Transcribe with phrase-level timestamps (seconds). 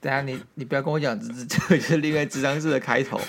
[0.00, 3.20] 等下你你不要跟我讲，这这个是另外咨商室的开头。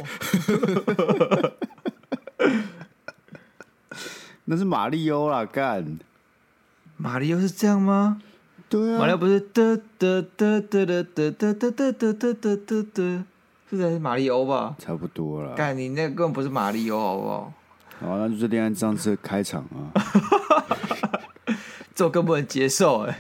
[4.45, 5.99] 那是马里欧啦，干！
[6.97, 8.21] 马里欧是这样吗？
[8.73, 13.23] 对啊，马里欧不是嘚嘚嘚嘚嘚嘚嘚嘚嘚嘚嘚嘚嘚，
[13.69, 14.75] 是在马里欧吧？
[14.79, 15.53] 差不多了。
[15.53, 17.53] 干，你那个根本不是马里欧，好不好？
[17.99, 19.93] 好，那就是恋爱咨商室开场啊。
[21.93, 23.15] 这我更不能接受哎。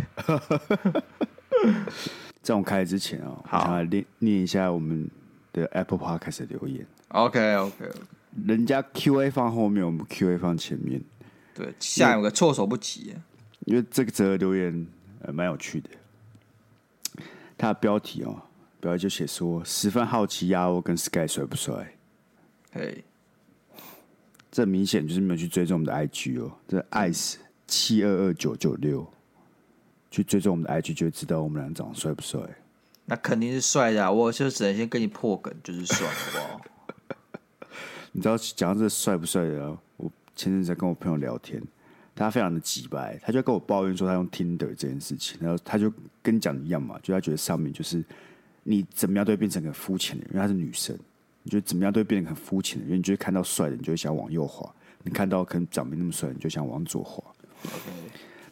[2.41, 5.07] 在我们开之前啊，好，念念一下我们
[5.51, 6.83] 的 Apple Podcast 留言。
[7.09, 7.91] OK OK，
[8.47, 10.99] 人家 QA 放后面，我们 QA 放前面。
[11.53, 13.13] 对，下有个措手不及。
[13.65, 14.87] 因为这个则留言
[15.23, 15.89] 呃蛮有趣的，
[17.57, 18.41] 他的标题哦，
[18.79, 21.95] 标题就写说十分好奇亚欧跟 Sky 帅不帅？
[22.71, 23.03] 嘿，
[24.51, 27.35] 这明显就是没有去追踪我们的 IG 哦，这 ice
[27.67, 29.05] 七二二九九六。
[30.11, 32.39] 去追踪我们的 IG 就会知道我们俩长得帅不帅？
[33.05, 36.61] 那肯定是帅的，啊，我就只能先跟你破梗，就是帅，好不好？
[38.13, 41.59] 你知道讲到这帅不帅的，我前阵子在跟我朋友聊天，
[42.23, 48.03] 他非常的急白，他就跟我抱怨说他用 Tinder 这件事情，然后他就跟你讲一样嘛，就他觉得上面就是
[48.63, 50.97] 你怎么样都会变成个肤浅的人，因为她是女生，
[51.43, 54.67] 你觉得怎么样都会变成很肤浅的人，你就会看到帅的，你就会想往右滑；
[55.03, 57.23] 你看到可能长没那么帅，你就想往左滑。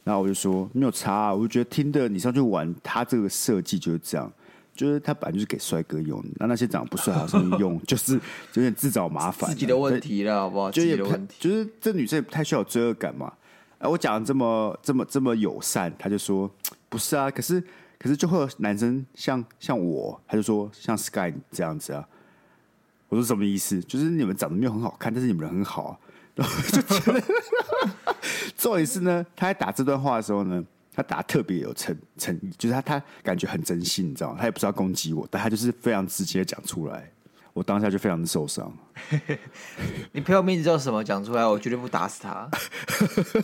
[0.04, 4.32] 然后我就说没有差啊，我就觉得 Tinder 你上去玩，他这个设计就是这样，
[4.74, 8.16] 就是他本来就是给帅哥用的，那那些长得不帅，上去用就是
[8.54, 10.72] 有点自找麻烦，自己的问题了，好不好？
[10.72, 13.32] 就也问题，就是这女生也不太需要有罪恶感嘛。
[13.82, 16.50] 哎，我讲的这么这么这么友善，他就说
[16.88, 17.62] 不是啊，可是
[17.98, 22.08] 可是就会有男生像像我，他就说像 Sky 这样子啊。
[23.10, 23.82] 我说什么意思？
[23.82, 25.98] 就是你们长得没有很好看，但是你们人很好啊。
[26.36, 27.22] 然后就觉得。
[28.56, 30.64] 重点是呢，他在打这段话的时候呢，
[30.94, 34.38] 他打特别有诚诚意，就是他他感觉很真心，你知道吗？
[34.40, 37.12] 他也不是要攻击我，但他就是非常直接讲出来，
[37.54, 38.72] 我当下就非常的受伤。
[40.14, 41.04] 你朋友名字叫什么？
[41.04, 42.50] 讲出来，我绝对不打死他。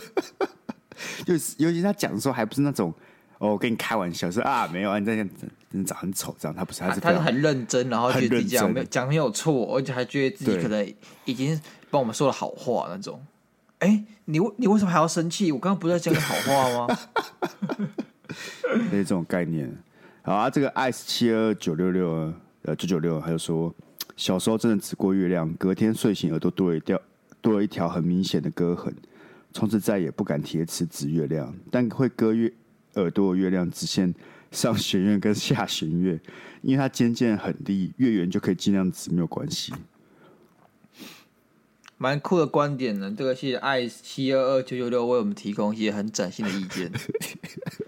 [1.24, 2.92] 就是尤其他讲的时候，还不是那种
[3.38, 5.28] 哦，我跟你开玩笑说啊，没有啊，你这样
[5.70, 10.94] 真的长很丑，这样他不是，他是他是很认真，然后觉得自己讲没讲没有错，而且还觉得自己可能
[11.24, 13.24] 已经帮我们说了好话那种。
[13.78, 15.52] 哎、欸，你为你为什么还要生气？
[15.52, 16.98] 我刚刚不是在讲好话吗？
[18.90, 19.72] 是这种概念。
[20.22, 22.32] 好啊，这个 ice 七二九六六
[22.62, 23.72] 呃九九六，他就说
[24.18, 27.00] 小时候真的指过月亮，隔天睡醒耳朵多了一条
[27.40, 28.92] 多了一条很明显的割痕，
[29.52, 32.52] 从此再也不敢铁齿指月亮，但会割月
[32.94, 34.12] 耳朵的月亮只限
[34.50, 36.18] 上弦月跟下弦月，
[36.62, 39.72] 因为它尖尖很低，月圆就可以尽量指，没有关系。
[41.96, 46.90] 蛮酷的观点呢，这个是 i 七二二九九六为我们提供一些很崭新的意见。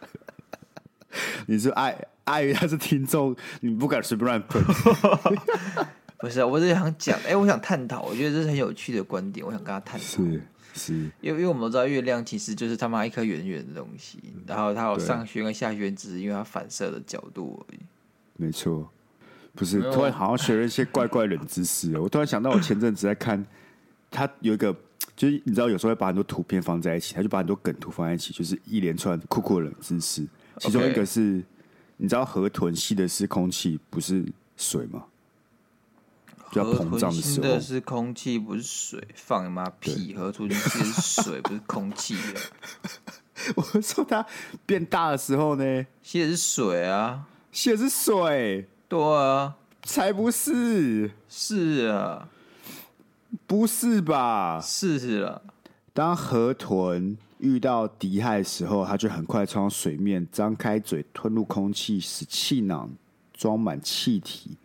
[1.46, 4.62] 你是爱爱他是听众，你不敢随便乱喷。
[6.20, 10.04] 不是，我是想讲，哎、欸，我想探讨，我觉得这是很有趣的观点，我想跟他探讨。
[10.04, 10.42] 是
[10.75, 17.78] 是，因为因为我们都知道月亮其实就是他妈一颗圆圆的东西，然后它有上旋跟下旋，只是因为它反射的角度而已。
[18.36, 18.91] 没错，
[19.54, 23.44] 不是突然好像学了一些怪怪冷知识，我突然想到，我前阵子在看。
[24.12, 24.75] 他有一个，
[25.14, 30.26] 就是你知道，有时候会把很多图片放在一起，他就把很多梗图放在一起，就是一连串酷酷的冷知识。
[30.58, 31.44] 其中一个是，Okay.
[31.97, 34.25] 你知道河豚吸的是空气，不是
[34.56, 35.04] 水吗？
[36.50, 39.06] 就要膨胀的时候，的是空气，不是水。
[39.15, 40.15] 放你妈屁！
[40.15, 40.84] 河豚是
[41.22, 42.16] 水，不是空气。
[43.55, 44.27] 我说它
[44.66, 48.69] 变大的时候呢，吸的是水啊，吸的是水。
[48.88, 52.28] 对啊，才不是，是啊。
[53.47, 54.61] 不是吧？
[54.61, 55.43] 是是了。
[55.93, 62.91] 当河豚遇到敌害的时候，它就很快冲到水面，张开嘴吞入空气，使气囊
[63.32, 64.56] 装满气体。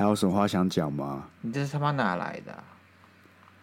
[0.00, 1.28] 还有什么话想讲吗？
[1.42, 2.64] 你这是他妈哪来的啊？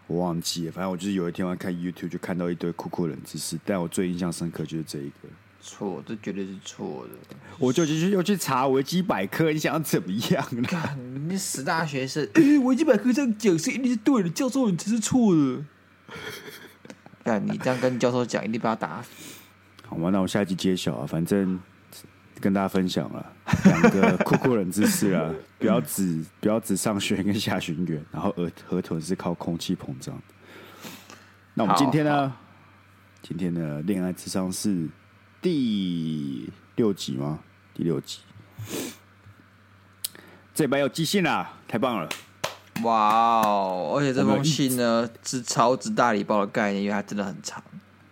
[0.05, 5.27] 我忘记了，反正我就是有一天我看 YouTube 就看到一堆酷酷冷知识，但我最印象深刻就是这一个。
[5.59, 7.35] 错，这绝对是错的。
[7.57, 10.61] 我就继续又去查维基百科，你想要怎么样呢？
[10.69, 12.23] 干，你死大学生！
[12.35, 15.65] 哎，维基百科这样讲是一定是对的，教授你才是错的。
[17.25, 19.09] 但，你这样跟教授讲，一定把他打死。
[19.87, 20.11] 好吗？
[20.11, 21.59] 那我下一集揭晓啊，反正
[22.39, 23.33] 跟大家分享了
[23.65, 30.17] 两个酷酷人知识啊， 不要只不要只上弦跟下弦月，然后河河豚是靠空气膨胀。
[31.53, 32.33] 那我们今天呢？
[33.21, 34.87] 今天的恋爱智商是。
[35.39, 37.39] 第六集吗？
[37.73, 38.21] 第六集，
[40.53, 42.09] 这礼拜有寄信啦，太棒了！
[42.83, 43.93] 哇哦！
[43.95, 47.63] 而且这封信呢是超值大礼包的概念，因为它真的很长。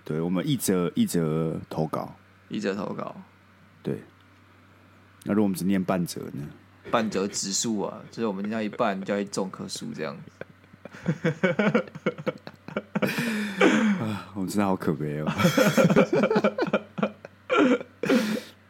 [0.05, 2.15] 对，我们一则一则投稿，
[2.47, 3.15] 一则投稿。
[3.81, 4.03] 对，
[5.27, 6.47] 那如果我们只念半折呢？
[6.91, 10.31] 半则直树啊，就是我们念到一半就要一种棵树这样子。
[13.99, 15.25] 啊，我真的好可悲哦！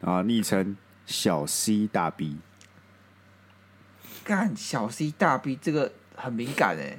[0.00, 2.38] 啊，昵称小 C 大 B，
[4.24, 6.98] 干小 C 大 B 这个很敏感哎，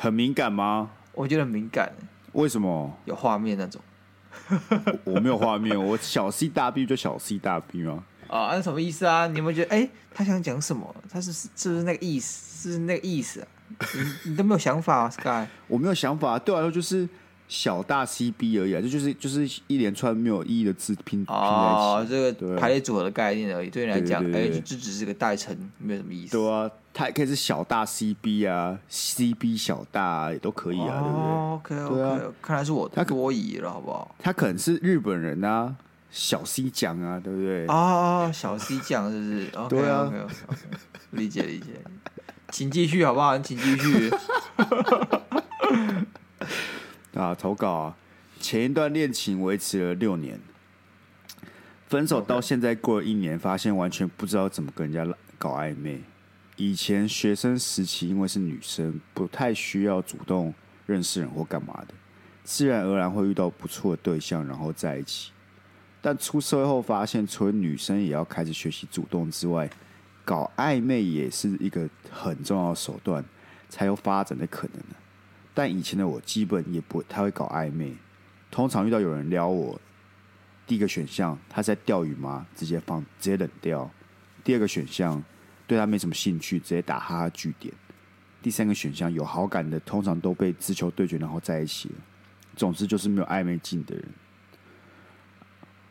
[0.00, 0.90] 很敏感吗？
[1.12, 1.92] 我觉得很敏感。
[2.32, 2.98] 为什么？
[3.04, 3.80] 有画面那种？
[5.04, 8.04] 我，我没有画面，我小 C 大 B 就小 C 大 B 吗？
[8.28, 9.26] 啊，那什么意思啊？
[9.26, 10.94] 你有没有觉得，哎、欸，他想讲什么？
[11.10, 12.70] 他是是不是那个意思？
[12.70, 13.46] 是，是那个意思啊？
[14.24, 15.46] 你你都没有想法啊，Sky？
[15.68, 17.08] 我没有想法，对我来说就是
[17.48, 21.36] 小大 CB 而已啊，这就是就是一连串没有意义的字拼拼在一起。
[21.36, 26.32] 哦，这个排列组合的概念而已，对你来讲，哎，这只是个代称，没有什么意思。
[26.32, 34.14] 对啊，它也可以是小大 CB 啊，CB 小大啊，也都可以啊，哦、对不对？OK OK，啊、看来是我多疑了，好不好？
[34.18, 35.74] 他可能是日本人啊。
[36.16, 37.66] 小 C 酱啊，对不对？
[37.66, 39.50] 哦，小 C 酱是不是？
[39.68, 40.10] 对啊，
[41.10, 41.78] 理解理解，
[42.50, 43.38] 请继续好不好？
[43.38, 44.10] 请继续。
[47.12, 47.96] 啊，投稿啊！
[48.40, 50.40] 前一段恋情维持了六年，
[51.86, 56.00] 分手到现在过了一年，发现完全不知道怎么跟人家搞暧昧。
[56.56, 60.54] 以前学生时期，因为是女生，不太需要主动
[60.86, 61.92] 认识人或干嘛的，
[62.42, 65.32] 自然而然会遇到不错的对象，然后在一起。
[66.06, 69.68] 但出社会后发现，除了女生也要开始学习主动之外，
[70.24, 73.24] 搞暧昧也是一个很重要的手段，
[73.68, 74.80] 才有发展的可能。
[75.52, 77.92] 但以前的我基本也不太会搞暧昧，
[78.52, 79.80] 通常遇到有人撩我，
[80.64, 82.46] 第一个选项他在钓鱼吗？
[82.54, 83.90] 直接放，直接冷掉。
[84.44, 85.20] 第二个选项
[85.66, 87.74] 对他没什么兴趣，直接打哈哈句点。
[88.40, 91.90] 第三个选项有好感的，通常都被直球对决，然后在一起。
[92.54, 94.04] 总之就是没有暧昧劲的人。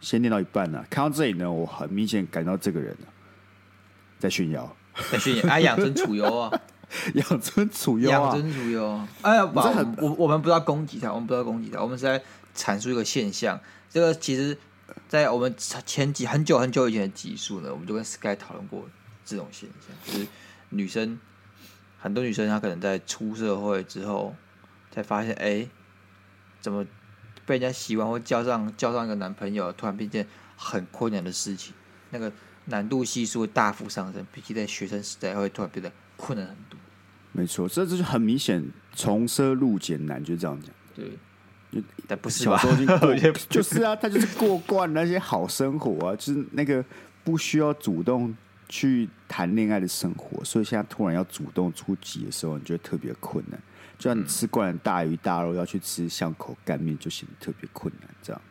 [0.06, 2.96] 先念到一半呢，看到这里呢，我很明显感到这个人
[4.20, 4.76] 在炫耀，
[5.12, 6.62] 在炫耀，哎， 养尊处优啊，
[7.16, 9.02] 养尊处优啊，养尊处优。
[9.24, 9.60] 哎呀，不，
[10.06, 12.22] 我我们不知道攻击他，我们不知道攻击他，我们是在
[12.56, 13.60] 阐述一个现象。
[13.90, 14.56] 这个其实，
[15.08, 18.88] 在我们前几很久很久以前的集数呢，我们就跟 Sky 讨论过
[19.26, 20.28] 这种现象，就是
[20.70, 21.20] 女生
[22.00, 24.36] 很多女生她可能在出社会之后
[24.92, 25.68] 才发现，哎，
[26.62, 26.86] 怎么？
[27.46, 30.26] 被人家喜欢或交上交上一个男朋友，突然变件
[30.58, 31.74] 很困难的事情，
[32.10, 32.32] 那个
[32.66, 36.80] 难度系数会大幅上升，比起在学生时代会突然变得困难很多。
[37.32, 40.72] 没错，这这就很明显，从奢入俭难，就这样讲。
[40.96, 42.58] 对，但不是吧？
[42.58, 43.14] 小时候
[43.50, 46.84] 就是啊，他就是过惯那些好生活啊，就是那个
[47.24, 48.34] 不需要主动
[48.70, 53.60] 去谈恋爱的生活，所以现在突然要主动出击的时候，你觉得特别困难。
[53.98, 58.10] 就像你吃惯了大鱼大肉，要去吃巷口干面，就显得特别困难。
[58.22, 58.42] 这样，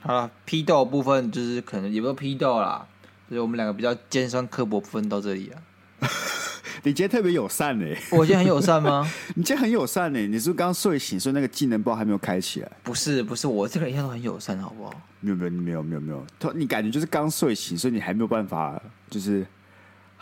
[0.00, 2.86] 好了，批斗部分就是可能也不是批斗啦，
[3.30, 5.62] 就是我们两个比较尖酸刻薄部分到这里啊。
[6.82, 7.96] 你今天特别友善呢？
[8.12, 9.10] 我今天很友善吗？
[9.34, 10.18] 你今天很友善呢？
[10.20, 12.70] 你是不是刚睡醒，所以那个技能包还没有开起来？
[12.82, 14.92] 不是，不是，我这个人一向都很友善，好不好？
[15.20, 16.52] 没有，没有，没有，没有，没有。
[16.54, 19.46] 你感觉就是刚睡醒，所以你还没有办法，就是。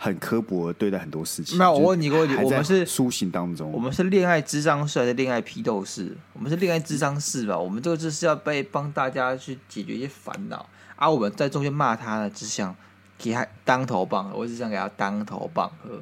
[0.05, 1.57] 很刻薄对待很多事情。
[1.57, 6.15] 没有，我问你一个问题：我们是苏醒当中，我们是恋爱智商室还是恋爱批斗室？
[6.33, 7.57] 我们是恋爱智商室吧？
[7.57, 10.63] 我们这个就是要被帮大家去解决一些烦恼，
[10.95, 12.75] 而、啊、我们在中间骂他呢，只想
[13.17, 15.99] 给他当头棒喝，我只想给他当头棒喝。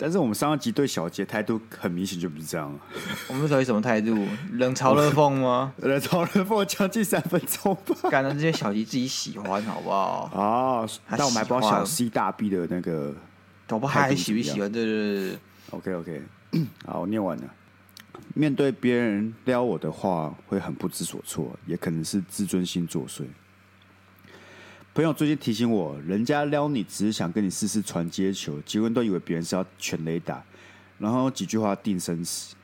[0.00, 2.72] 但是我们上一集对小杰态度很明显就不是这样。
[3.26, 4.16] 我们属于什么态度？
[4.54, 5.72] 冷嘲热讽吗？
[5.82, 8.08] 冷嘲热讽将近三分钟吧。
[8.08, 10.30] 干的这些小杰自己喜欢，好不好？
[10.32, 13.12] 哦，但我们还不知道小 C 大 B 的那个，
[13.70, 14.70] 我不还喜不喜欢？
[14.72, 15.38] 对对对
[15.70, 16.22] ，OK OK，
[16.86, 17.54] 好，我念完了。
[18.34, 23.24] 面对别人撩我的话，会很不知所措，也可能是自尊心作祟。
[24.94, 30.42] 朋友最近提醒我，人家撩你只是想跟你试试传接球，结果都以为别人是要全垒打，
[30.98, 32.56] 然后几句话定生死。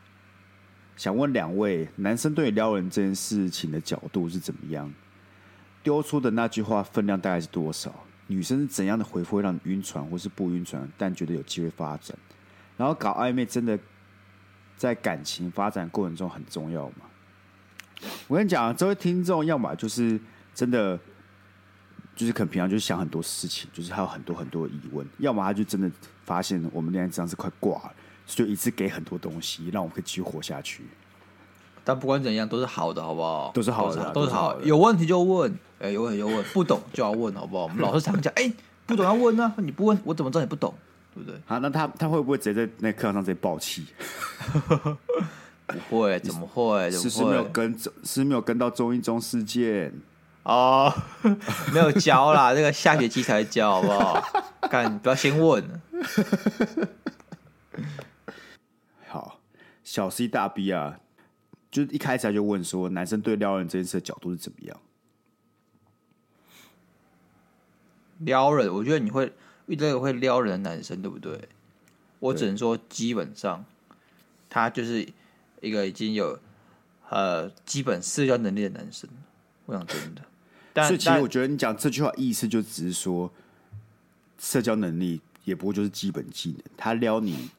[0.96, 4.92] 想问两位，男生对你撩人这件事情的角度是怎么样？
[5.82, 7.94] 丢出的那句话分量大概是多少？
[8.34, 12.16] 女生是怎样的回复会让你晕船或是不晕船，但觉得有机会发展？
[12.76, 13.78] 然后搞暧昧真的
[14.76, 17.06] 在感情发展过程中很重要吗？
[18.26, 20.20] 我跟你讲，这位听众要么就是
[20.54, 20.98] 真的。
[22.16, 25.90] 就是可能平常就是想很多事情，就是还有很多很多疑问，要么他就真的
[26.22, 30.84] 发现我们恋爱这样是快挂了，就一直给很多东西，让我们可以继续活下去。
[31.84, 33.50] 但不管怎样，都是好的，好不好？
[33.54, 34.58] 都是好的，都是好。
[34.62, 37.64] 有问题就问，哎，有问题就问，不懂就要问，好不好？
[37.64, 38.50] 我们 老师常讲，哎，
[38.86, 40.72] 不懂要问呢，你不问，我怎么知道你不懂？
[41.14, 41.38] 对不对？
[41.46, 43.86] 好，那他他会不会直接在那课堂上直接爆气？
[45.88, 46.90] 不会， 怎么会？
[46.90, 49.92] 是是没有跟，是没有跟到中一中事件
[50.42, 50.92] 哦，
[51.72, 54.22] 没有教啦，这个下学期才教，好不好？
[54.70, 55.62] 干，不要先问。
[59.08, 59.40] 好，
[59.82, 60.98] 小 C 大 B 啊。
[61.74, 64.80] 就一开始他就问说，男生对撩人这件事的角度是怎么样？
[68.18, 69.32] 撩人，我觉得你会
[69.66, 71.48] 遇到一个会撩人的男生，对不对？
[72.20, 73.64] 我只能说，基本上
[74.48, 75.04] 他就是
[75.62, 76.38] 一个已经有
[77.08, 79.10] 呃基本社交能力的男生。
[79.66, 80.22] 我想真的，
[80.72, 83.28] 但所以其实我觉得你讲这句话意思就只是说，
[84.38, 86.62] 社交能力也不过就是基本技能。
[86.76, 87.50] 他撩你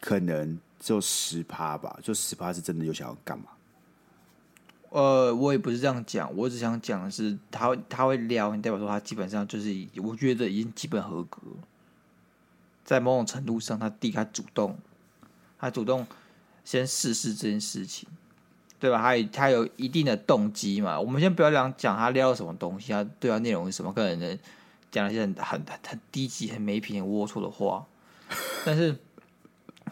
[0.00, 0.58] 可能。
[0.78, 3.46] 只有十趴吧，就十趴是真的有想要干嘛？
[4.90, 9.68] 呃，我也不是这样讲，我只想讲的是他，他会撩你，代表说他基本上就是，
[10.02, 11.40] 我觉得已经基本合格。
[12.84, 14.78] 在某种程度上，他第一他主动，
[15.58, 16.06] 他主动
[16.64, 18.08] 先试试这件事情，
[18.78, 19.02] 对吧？
[19.02, 20.98] 他他有一定的动机嘛。
[20.98, 24.38] 我们先不要讲讲他撩什么东西，他对他内容是什么，可能
[24.90, 27.84] 讲了一些很很很低级、很没品、龌龊的话，
[28.64, 28.96] 但是。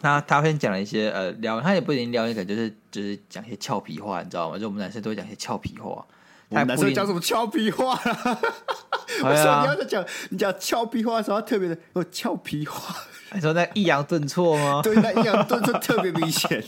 [0.01, 4.57] 他他先讲了一些呃聊，他也不一定聊，可能就是就是讲一些俏皮话，你知道吗？
[4.59, 6.05] 就我们男生都会讲一些俏皮话。
[6.49, 7.99] 我们男生讲什么俏皮话？
[9.23, 12.95] 我说你要在讲你讲俏皮话的时候，特别的有俏皮话。
[13.33, 14.81] 你说那抑扬顿挫吗？
[14.85, 16.63] 对，那抑扬顿挫特别明显。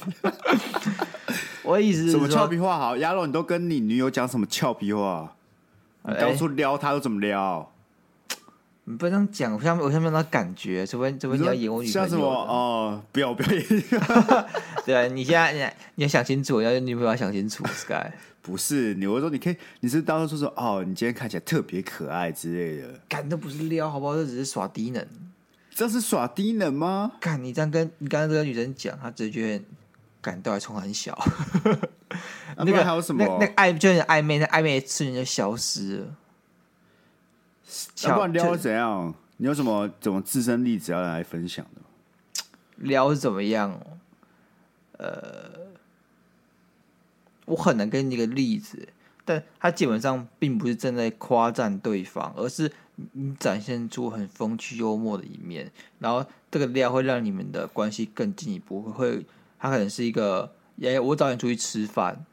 [1.63, 2.77] 我的意思是什么俏皮话？
[2.77, 5.33] 好，亚龙，你都跟你女友讲什么俏皮话？
[6.03, 7.71] 你当初撩她都怎么撩？
[8.89, 12.07] 你不能讲，我下面我下面那感觉，除非除非你要演我女朋友。
[12.07, 13.03] 像什么哦？
[13.11, 13.65] 不要不要演。
[14.85, 15.59] 对啊，你现在你
[15.95, 18.09] 你要想清楚，要女朋友要想清楚，Sky。
[18.41, 22.97] 不是，你我说你可以，你是当时说说哦，你今天看起来特别可爱之类的。
[23.09, 24.15] 干，那不是撩，好不好？
[24.15, 25.05] 这只是耍低能。
[25.75, 27.11] 这是耍低能吗？
[27.19, 29.61] 干，你这样跟你刚刚这个女生讲，她直接
[30.21, 31.13] 感到还冲很小。
[32.55, 33.25] 那个还有什么？
[33.37, 36.05] 那那暧就是暧昧，那暧昧的瞬间就消失了。
[38.03, 39.13] 要不然撩怎样？
[39.37, 41.81] 你有什么怎么自身例子要来分享的？
[42.77, 43.79] 撩是怎么样？
[44.97, 45.51] 呃，
[47.45, 48.87] 我很难给你一个例子，
[49.25, 52.71] 但他基本上并不是正在夸赞对方，而是
[53.11, 58.81] 你展现出很风趣幽默的一面，然后这个撩会让你们的关系更进一步。
[58.81, 59.25] 会，
[59.59, 62.25] 他可能是一个，哎，我找你出去吃饭，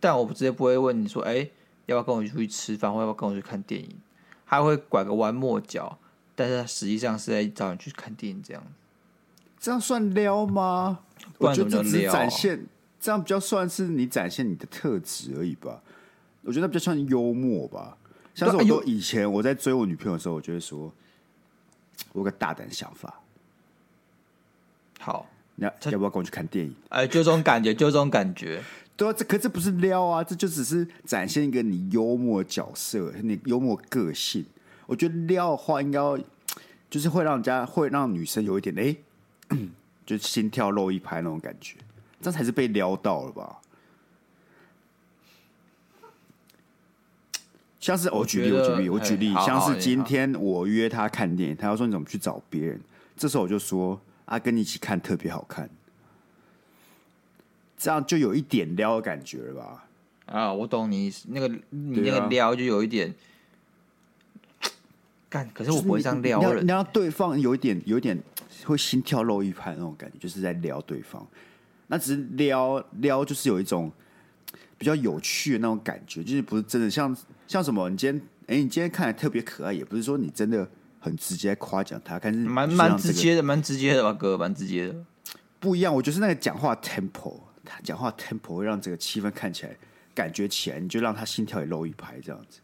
[0.00, 1.50] 但我直接不会问你说，哎，
[1.84, 3.96] 要不要跟我出去吃饭，或要不要跟我去看电影？
[4.52, 5.98] 他会拐个弯抹角，
[6.34, 8.62] 但是他实际上是在找你去看电影，这样
[9.58, 10.98] 这样算撩吗？
[11.38, 12.66] 我觉得这只是展现，
[13.00, 15.80] 这样比较算是你展现你的特质而已吧。
[16.42, 17.96] 我觉得比较算幽默吧。
[18.34, 20.92] 像是我都以前我在追我女朋友的时候，我就会说，
[22.12, 23.22] 我有个大胆想法。
[25.00, 26.74] 好，你要要不要跟我去看电影？
[26.90, 28.62] 哎，就这种感觉，就这种感觉。
[28.96, 34.44] 对啊，这可这不是撩啊，这就只是展现一个你幽默角色，你幽默个性。
[34.86, 35.98] 我觉得撩的话，应该
[36.90, 38.96] 就是会让人家会让女生有一点哎，
[40.04, 41.76] 就心跳漏一拍那种感觉，
[42.20, 43.58] 这才是被撩到了吧？
[47.80, 52.80] 像是我举例，我举例，我举例，像是今天我约他看电影，他要说你怎么去找别人，
[53.16, 55.68] 这时候我就说啊，跟你一起看特别好看。
[57.82, 59.84] 这样就有一点撩的感觉了吧？
[60.26, 63.12] 啊，我懂你那个你那个撩就有一点
[65.28, 68.16] 干，可是我不会这样撩人，你要对方有一点有一点
[68.64, 71.26] 会心跳漏一拍那种感觉，就是在撩对方。
[71.88, 73.90] 那只是撩撩，就是有一种
[74.78, 77.14] 比较有趣的那种感觉，就是不是真的像
[77.48, 77.90] 像什么？
[77.90, 80.70] 你今天哎，你今天看起来特别可爱，也不是说你真的
[81.00, 84.94] 很直接夸奖他，但是蛮蛮直接的，蛮直接的吧，哥，蛮直接的。
[85.58, 87.40] 不一样，我觉得是那个讲话 tempo。
[87.64, 89.76] 他讲话 tempo 会让这个气氛看起来、
[90.14, 92.60] 感觉起来，你就让他心跳也漏一拍这样子。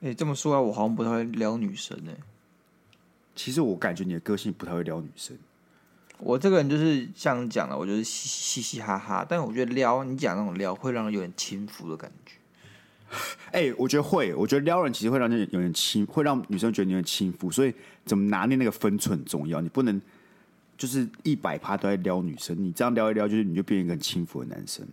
[0.00, 2.18] 哎、欸，这么说来，我好像不太会撩女生呢、欸。
[3.34, 5.36] 其实我感觉你的个性不太会撩女生。
[6.18, 9.26] 我这个人就是像你讲的，我就是嘻嘻嘻哈哈。
[9.28, 12.34] 但我觉得撩你讲那种撩，会让人有点轻浮的感觉。
[13.52, 17.50] 哎、欸，我觉得会，我觉得撩人其实会让人有点轻，会让女生觉得你有点轻浮。
[17.50, 20.00] 所以怎么拿捏那个分寸很重要，你不能。
[20.78, 24.86] 就是一百趴都在撩女生，你这样撩一撩，就是你就变成一个很轻浮的男生。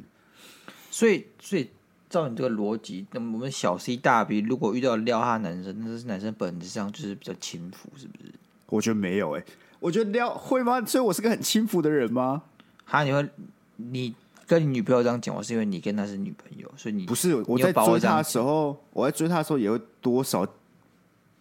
[0.90, 1.70] 所以，所以
[2.10, 8.34] 照你这个逻辑，那么我们小 C 大 B 如果遇到撩他男生，那是男生本质上就是比较轻浮，是不是？
[8.68, 9.46] 我觉得没有哎、欸，
[9.80, 10.84] 我觉得撩会吗？
[10.86, 12.42] 所以我是个很轻浮的人吗？
[12.86, 13.30] 哈，你会
[13.76, 14.16] 你
[14.48, 20.48] 跟你女朋友这样讲我，是因为你跟她是女朋友，所以你不是我在追她的时候，我在追她的时候也会多少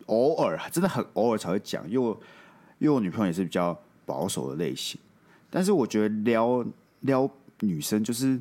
[0.07, 2.21] 偶尔真的很偶尔才会讲，因为我
[2.79, 5.01] 因为我女朋友也是比较保守的类型，
[5.51, 6.65] 但是我觉得撩
[7.01, 7.31] 撩
[7.61, 8.41] 女生就是，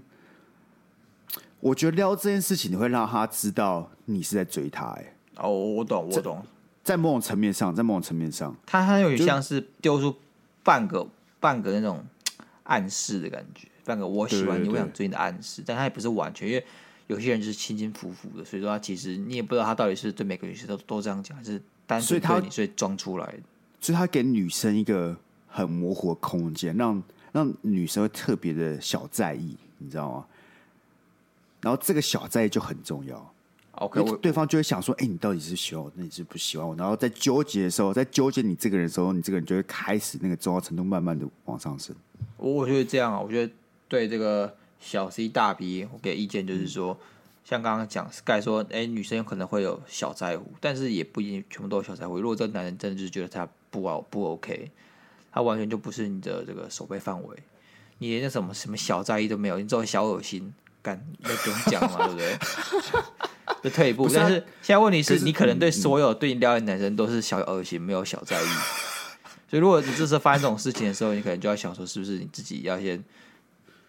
[1.59, 6.45] 我觉得撩这件事情你会让她知道你是在追她，哎，哦，我懂，我懂，
[6.83, 10.15] 在某种层面上，在某种层面上，他他有点像是丢出
[10.63, 11.07] 半个
[11.39, 12.03] 半个那种
[12.63, 13.67] 暗示的感觉。
[13.85, 16.65] 半个我喜欢你，我想追你的暗示，但他也不是完全，因为
[17.07, 23.39] 有些人就是轻轻浮浮的，所以说他其实你也不知道他到底是对每个女生都都这样讲，还是单纯对你所以装出来的。
[23.81, 25.17] 所以他给女生一个
[25.53, 30.25] 很模糊的空间，让让女生会特别的小在意，你知道吗？
[31.61, 33.33] 然后这个小在意就很重要。
[33.75, 41.95] OK，对方就会想说：“哎、欸，你到底是喜欢我，那你是不喜欢我？”然后在纠结的时候，在纠结你这个人的时候，你这个人就会开始那个重要程度慢慢的往上升。
[42.37, 43.53] 我我觉得这样啊，我觉得。
[43.89, 46.97] 对这个小 C 大 B，我给意见就是说，
[47.45, 52.19] 像刚刚讲 Sky 说，哎，女生有可能会有小在乎，但是也不一定全部都有小在乎。
[52.19, 54.71] 如果这个男人真的就是觉得他不好不 OK，
[55.33, 57.37] 他完全就不是你的这个守备范围，
[57.97, 62.37] 你连那什么什么小在意都没有，你只有小恶心，干那不用讲嘛，对不对？
[63.63, 64.07] 就退一步。
[64.07, 68.45] 是啊、但是现在问题是，是你可能对所有对你撩的男生都是小恶心，没有小在意。
[69.49, 73.03] 所以如果你这时候发生这种事情的时候，你可能就要想说，是不是你自己要先。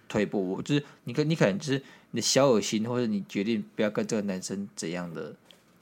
[0.06, 5.34] 退一步，我就是你可你可能就是你的小恶心，或者你决定不要跟这个男生怎样的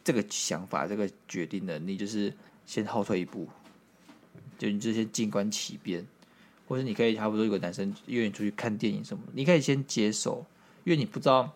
[0.03, 2.33] 这个想法，这个决定的，你就是
[2.65, 3.47] 先后退一步，
[4.63, 6.07] 就你这些静观其变，
[6.69, 10.47] 或者你可以差不多有个男生约你出去看电影什么，你可以先接受，
[10.85, 11.51] 因为你不知道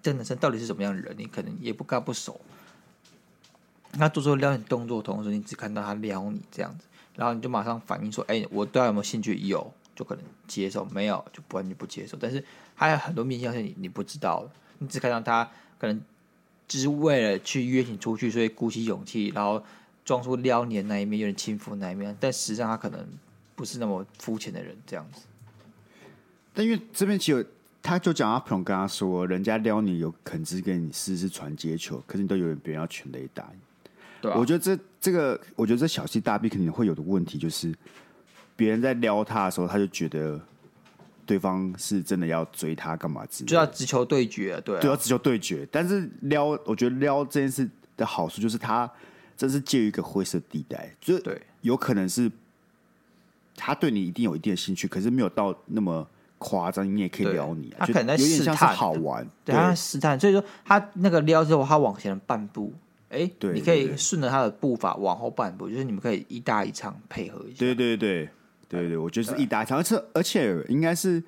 [0.00, 2.40] 这男生到底是什么样的人，你可能也不跟他不熟，
[3.92, 6.84] 他做出撩你动作的同时，你只看到他撩你这样子，
[7.16, 9.36] 然后你就马上反应说，哎，我对他有没有兴趣？
[9.36, 9.72] 有。
[9.96, 12.18] 就可能接受，没有就不完全不接受。
[12.20, 12.44] 但是
[12.74, 16.02] 还有很多面向是你你不知道的，你只看到他可能
[16.66, 19.64] 只是为了去约你出去，所以鼓起勇气，然后
[20.04, 22.16] 装出撩你的那一面，有点轻浮那一面。
[22.20, 23.06] 但实际上他可能
[23.54, 25.22] 不是那么肤浅的人，这样子。
[26.52, 27.46] 但因为这边其实
[27.82, 33.48] 他就讲他朋友跟他说，人家撩你有可能只是给你试试传接球，可是你都有别人要全雷打。
[34.20, 37.74] 对啊，我觉得这这个，我觉得这小 C 大 B 肯定会有的问题就是。
[38.56, 40.40] 别人在撩他的时候，他就觉得
[41.26, 43.48] 对方是真的要追他干嘛之类？
[43.48, 45.66] 就要直球对决，对、啊，对，要直球对决。
[45.72, 48.88] 但是撩，我觉得撩这件事的好处就是，他
[49.36, 52.30] 真是介于一个灰色地带，就对，有可能是
[53.56, 56.06] 他对你一定有一定的兴趣，可是没有到那么
[56.38, 57.74] 夸张，你也可以撩你。
[57.78, 60.18] 他可能在试探，好玩，对，他试探。
[60.18, 62.72] 所以说，他那个撩之后，他往前半步。
[63.10, 67.58] 哎，对，你可以顺着他的步伐往后半步，就是你们可以一搭一唱配合一下。
[67.58, 68.28] 对对对。
[68.66, 71.22] 对对对，我觉得是一搭一唱，而且而且应该是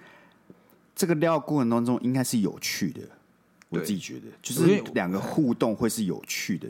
[0.97, 3.03] 这个撩过程当中应该是有趣的，
[3.69, 6.67] 我自己觉得，就是两个互动会是有趣的。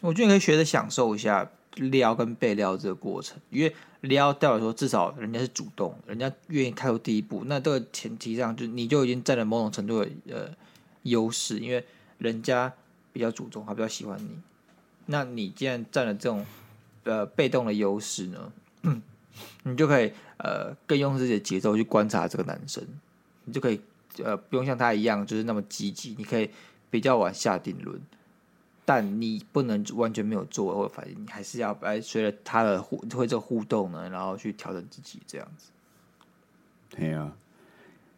[0.00, 10.50] 我觉得你可以学着享受一下撩跟被撩这个过程，因为撩掉来说，至少人家是主动，人家愿意开出第一步，那这个前提上就你就已经占了某种程度的呃
[11.02, 11.84] 优势，因为
[12.18, 12.72] 人家
[13.12, 14.30] 比较主动，他比较喜欢你，
[15.06, 16.46] 那你既然占了这种
[17.04, 18.52] 呃被动的优势呢？
[19.64, 22.82] 你就可以呃，更用自己的节奏去观察这个男生，
[23.44, 23.78] 你就可以
[24.24, 26.48] 呃，不用像他一样就是那么积极，你可以
[26.88, 28.00] 比较晚下定论，
[28.86, 35.70] 但你不能完全没有作为或反应，你还是要来随着他的互会这个互动呢，然后去调整自己这样子。
[36.88, 37.36] 对啊，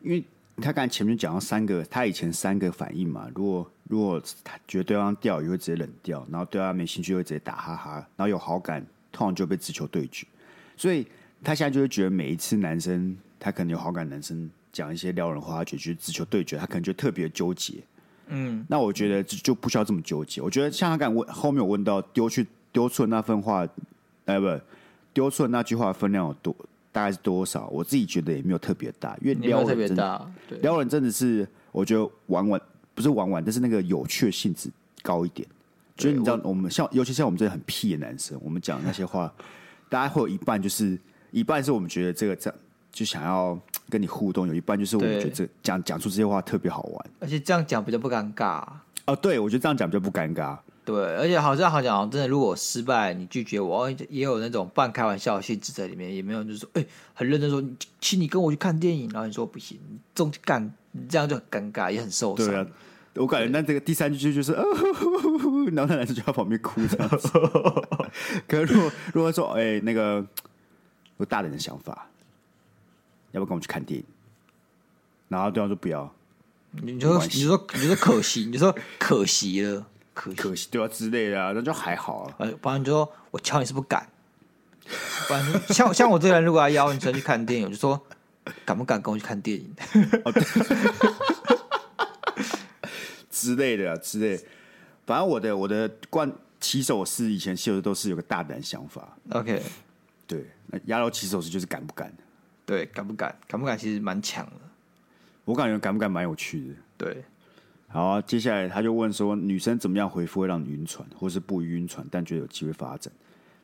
[0.03, 0.23] 因为
[0.59, 10.27] 他刚才前面讲到三个，他以前三个反应嘛，如果如果他觉得对方钓鱼会直接冷掉，然后对他没兴趣会直接打哈哈，然后有好感通常就被直球对决。
[10.77, 11.07] 所以
[11.43, 17.83] 他现在就会觉得每一次男生他可能有好感，男生讲一些撩人话，他觉得直球对决，他可能就特别纠结。
[18.29, 20.41] 嗯，那我觉得就就不需要这么纠结。
[20.41, 23.67] 我觉得像他敢问后面有问到丢去丢出的那份话，
[24.27, 24.47] 哎不，
[25.13, 26.55] 丢出的那句话分量有多
[26.93, 27.69] 大概是多少？
[27.69, 30.31] 我自己觉得也没有特别大，因为撩人真的
[30.63, 32.61] 撩人真的是我觉得玩玩
[32.95, 34.71] 不是玩玩，但是那个有趣的性质
[35.03, 35.47] 高一点。
[35.97, 39.33] 就是你知道我们像尤其像我们这些很屁的男生，我们讲那些话。
[39.91, 40.99] 大家会有一半就是
[41.31, 42.59] 一半是我们觉得这个这样
[42.93, 43.59] 就想要
[43.89, 48.65] 跟你互动，有一半就是我们觉得这讲讲出这些话特别好玩，而且这样讲比较不尴尬。
[49.07, 50.59] 哦，对，我觉得这样讲比较不尴尬。
[50.85, 57.63] 对，而且好像好讲，真的，如果失败，你拒绝我，也有那种半开玩笑的性质在里面，也没有就是说，哎，很认真说，
[58.01, 59.79] 请你跟我去看电影，然后你说不行，
[60.15, 60.73] 这种干，
[61.09, 62.47] 这样就很尴尬，也很受伤。
[62.47, 62.67] 对啊，
[63.17, 67.29] 我感觉那这个第三句就是， 然后那男生就在旁边哭这样子。
[68.49, 70.25] 可是如果如果说，哎、欸，那个
[71.19, 72.09] 有大人的想法，
[73.39, 74.05] 要不要跟我去看电影？
[75.29, 76.11] 然后对方说不要，
[76.73, 82.35] 你就说你就说你就说可惜，你就说 可惜了，可惜可惜对啊之类的啊，那就还好啊。
[82.39, 84.09] 呃，不然你就说我敲你是不敢，
[85.27, 88.03] 不然像像我这个人，如果要邀你出去看电影，我就说
[88.65, 89.75] 敢不敢跟我去看电影？
[90.25, 90.33] 哦、
[93.31, 94.45] 之类的啊，之类的。
[95.07, 99.17] 反正我的我的惯骑手是以前秀的都是有个大胆想法。
[99.31, 99.63] OK，
[100.27, 102.11] 对，那压到骑手式就是敢不敢？
[102.69, 103.35] 对，敢不敢？
[103.47, 103.79] 敢不敢？
[103.79, 104.53] 其实蛮强的。
[105.47, 106.75] 我感觉敢不敢蛮有趣的。
[106.99, 107.25] 对，
[107.89, 113.11] 好啊，接下来他就问说，女生怎么样回复会让你晕船，或是不晕船，但觉得有机会发展？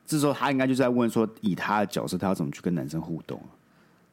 [0.07, 3.53] 这时候他应该就在问说，以他的角色，他要怎么去跟男生互动啊？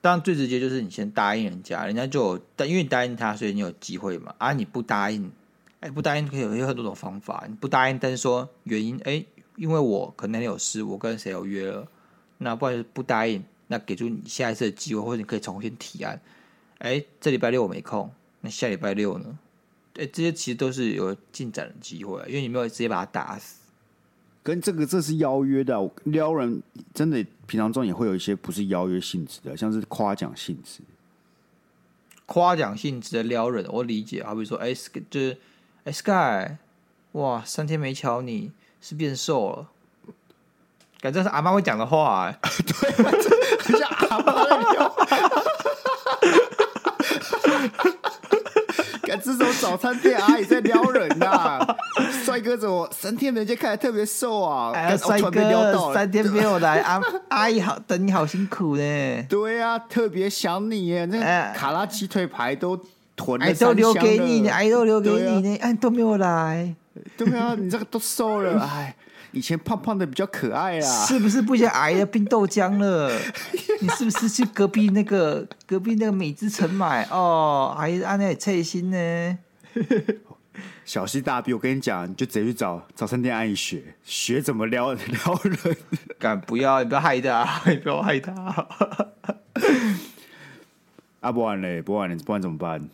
[0.02, 4.36] 当然最直接就是你先答应人家，人家就有但因为你答应他，所以你有机会嘛。
[4.40, 5.32] 啊，你不答应。
[5.80, 7.46] 哎，不答应可以有有很多种方法。
[7.48, 9.24] 你不答应，但是说原因，哎，
[9.56, 11.88] 因为我可能有事，我跟谁有约了，
[12.40, 16.22] 那不然就是不答应，那给出你下一次的机会，或者你可以重新提案。
[16.80, 19.40] 哎，这礼拜六我没空，那下礼拜六呢？
[19.96, 23.62] 哎，这些其实都是有进展的机会，因为你没有直接把他打死。
[24.44, 26.62] 跟这个这是邀约的撩人，
[26.94, 30.82] 真的平常中也会有一些不是邀约性质的，像是夸奖性质。
[32.26, 34.74] 夸奖性质的撩人，我理解，好比说，哎，
[35.10, 35.38] 就是。
[35.84, 36.58] 哎，Sky，
[37.14, 39.68] 哇，三天没瞧你，是变瘦了？
[41.00, 43.51] 感觉是阿妈会讲的话，哎， 对，
[44.12, 44.90] 很像阿妈在聊。
[49.04, 51.76] 感觉这种早餐店阿姨在撩人呐、啊，
[52.24, 54.72] 帅哥怎么三天没见，看起来特别瘦啊？
[54.74, 59.26] 哎，帅哥，三天没有来，阿 阿姨好等你好辛苦呢。
[59.30, 62.80] 对啊，特别想你耶，那卡拉鸡腿排都。
[63.40, 66.74] 爱都留给你，爱都留给你呢，哎、啊，都没有来。
[67.16, 68.96] 对啊，你这个都瘦了，哎，
[69.32, 71.06] 以前胖胖的比较可爱啊。
[71.06, 73.12] 是不是不想挨了冰豆浆了？
[73.82, 77.08] 你是不是去隔壁那个隔壁那个美之城买？
[77.12, 79.38] 哦，还是按那菜心呢？
[80.84, 85.78] 小西大逼，我跟你讲，你就直接去找早餐店阿姨学学怎么撩撩人。
[86.20, 88.34] 敢不要，你不要害他，你 不要害他。
[91.22, 92.90] 啊，不玩嘞，不玩嘞，不然怎么办？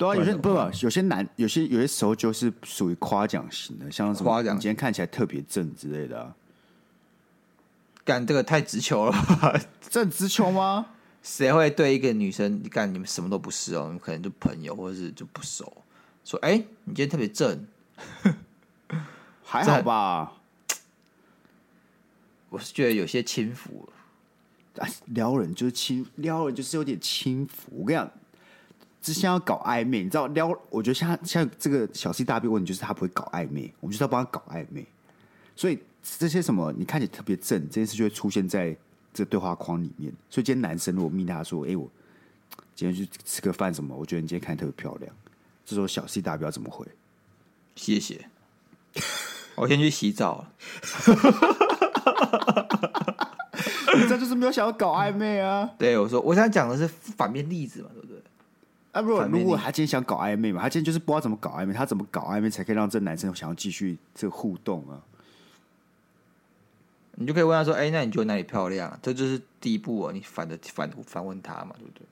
[0.00, 6.34] 对啊，有些不不，有些男，有些有些时候就是属于夸奖型的，像什么你今天看起来特别正之类的啊。
[8.02, 9.60] 干这个太直球了吧？
[9.90, 10.86] 正直球吗？
[11.22, 13.82] 谁会对一个女生干你们什么都不是哦？
[13.88, 15.70] 你们可能就朋友，或者是就不熟。
[16.24, 17.66] 说哎，你今天特别正，
[19.44, 20.32] 还好吧？
[22.48, 24.88] 我是觉得有些轻浮了。
[25.08, 27.68] 撩人就是轻，撩人就是有点轻浮。
[27.72, 28.10] 我跟你讲。
[29.02, 30.48] 之前要搞暧昧，你知道撩？
[30.68, 34.86] 我觉得像像这个小 C 大 B 问题就是他不会搞暧昧，我们就是要帮他搞暧昧。
[35.56, 35.78] 所以
[36.18, 38.76] 这些什么你看起来特别正，这件事就会出现在
[39.14, 40.12] 这个对话框里面。
[40.28, 41.90] 所以今天男生如果密他说：“哎、欸，我
[42.74, 45.10] 今天去吃个饭什么？”我觉得你今天看起来特别漂亮。
[45.64, 46.86] 这时候小 C 大 B 要怎么回？
[47.76, 48.28] 谢谢，
[49.56, 50.52] 我先去洗澡了。
[53.96, 55.70] 你这就是没有想要搞暧昧啊？
[55.78, 58.20] 对，我说我想讲的是反面例子嘛，对不对？
[58.92, 65.00] 啊，如果如果他今天想搞暧昧嘛，他今天就是不知道怎么搞暧昧，他怎么搞暧昧才可以让这男生想要继续这个互动啊？
[67.16, 72.02] 你就可以问他说：“哎、欸，那你觉得哪里漂亮？”这就是第一步哦，你反的反反问他嘛，对不对？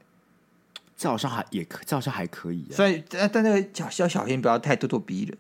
[0.97, 2.75] 这好像还也可，这好像还可以、啊。
[2.75, 5.39] 所以，但但那个小小小心不要太咄咄逼人。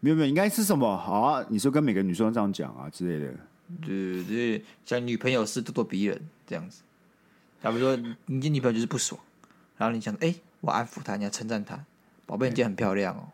[0.00, 0.96] 没有没有，应该是什么？
[0.96, 3.34] 好啊，你说跟每个女生这样讲啊之类的。
[3.80, 6.82] 对对，像女朋友是咄咄逼人这样子。
[7.62, 9.18] 假如说你你女朋友就是不爽，
[9.76, 10.28] 然后你想哎。
[10.28, 11.78] 欸我安抚他，你要称赞他，
[12.24, 13.28] 宝贝，你今天很漂亮哦。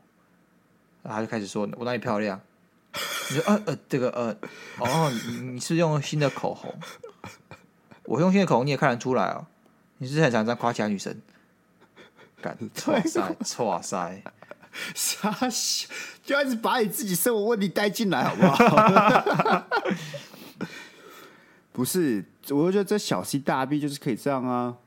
[1.02, 2.40] 然后他就开始说：“我哪里漂亮？”
[3.30, 4.36] 你说：“呃呃，这个呃，
[4.78, 6.74] 哦，你你是用新的口红？
[8.04, 9.46] 我用新的口红你也看得出来哦。
[9.98, 11.14] 你是，是很常这样夸其他女生？
[12.40, 14.22] 干，错塞，错塞，
[14.94, 15.88] 傻笑，
[16.24, 19.66] 就开始把你自己生活问题带进来，好不好？
[21.72, 24.78] 不是，我就觉得这小 C 大 B 就是可以这样啊。”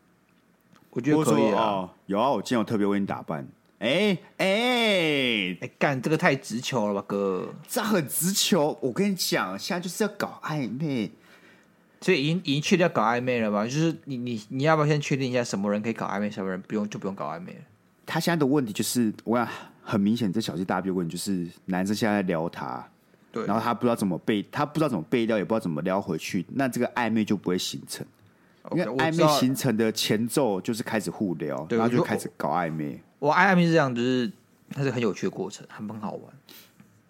[0.91, 3.47] 我觉得可以啊、哦，有啊，我今天有特别为你打扮。
[3.80, 7.51] 哎哎哎，干这个太直球了吧，哥！
[7.67, 11.10] 这很直球，我跟你讲，现在就是要搞暧昧，
[11.99, 13.63] 所以已经已经确定要搞暧昧了吧？
[13.63, 17.62] 就是你你你要不要先确定一下什么人可以搞暧昧，什么人不用就不用搞暧昧了？
[18.06, 19.47] 他现在的问题就是，我想
[19.82, 22.88] 很明显，这小鸡大便问题就是男生现在在撩他，
[23.32, 28.06] 对，然后他不知道怎么背，他不知道怎么背撩，也不知道怎么撩回去，那这个暧昧就不会形成。
[28.71, 33.02] 因为暧昧形成的前奏就是开始互聊，然后就开始搞暧昧。
[33.19, 34.32] 我暧昧是这样，就是
[34.69, 36.34] 它是很有趣的过程，很很好玩。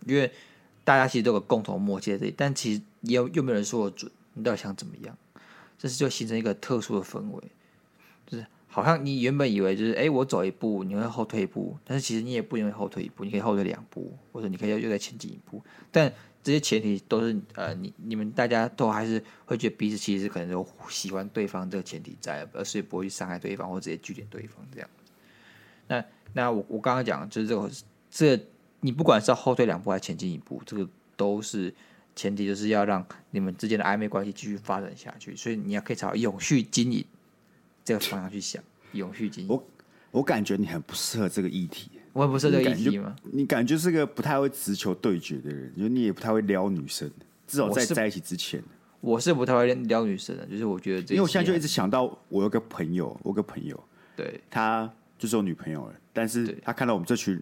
[0.05, 0.31] 因为
[0.83, 5.15] 大家其实都有个共同默契在这里，但其实也有又没有人说得准，你到底想怎么样？
[5.77, 7.43] 这是就形成一个特殊的氛围，
[8.27, 15.61] 就是好像你原本以为就是，哎，我走一步你会后退一步，但是其实你也不因为后退一步，你可以后退两步，或者你可以又再前进一步。
[15.91, 16.11] 但
[16.43, 24.89] 这些前提都是，呃，你你们大家都还是会觉得彼此其实可能都喜欢对方这个前提在，而是不会去伤害对方或直接拒绝对方这样。
[25.87, 27.69] 那那我我刚刚讲就是这个
[28.09, 28.39] 这，
[28.79, 31.73] 你不管是要后退两步还是前进一步，这个都是
[32.15, 35.35] 前提，就是要让你们之间的暧昧关系继续发展下去。
[35.35, 37.05] 所以你要可以朝永续经营。
[37.83, 39.67] 这个方向去想永续经营，我
[40.11, 41.89] 我感觉你很不适合这个议题。
[42.13, 43.15] 我也不适合这个议题吗？
[43.23, 47.09] 你感觉是个不太会直球对决的人，就你也不太会撩女生。
[47.47, 48.61] 至少在在一起之前，
[48.99, 50.45] 我是不太会撩女生的。
[50.45, 53.83] 就是我觉得这，因为我现在就一直想到，我有个朋友，我有个朋友，
[54.15, 57.41] 对，他就是我女朋友了，但是他看到我们这群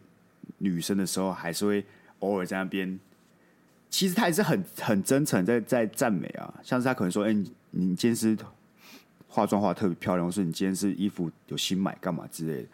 [0.57, 1.85] 女生的时候，还是会
[2.19, 2.99] 偶尔在那边。
[3.89, 8.37] 其实他也是很很真诚，在在赞美啊，像是他可能说：“哎，你你今天是。”
[9.31, 12.67] 化妆化特别漂亮，或是你今天是衣服有新买干嘛之类的。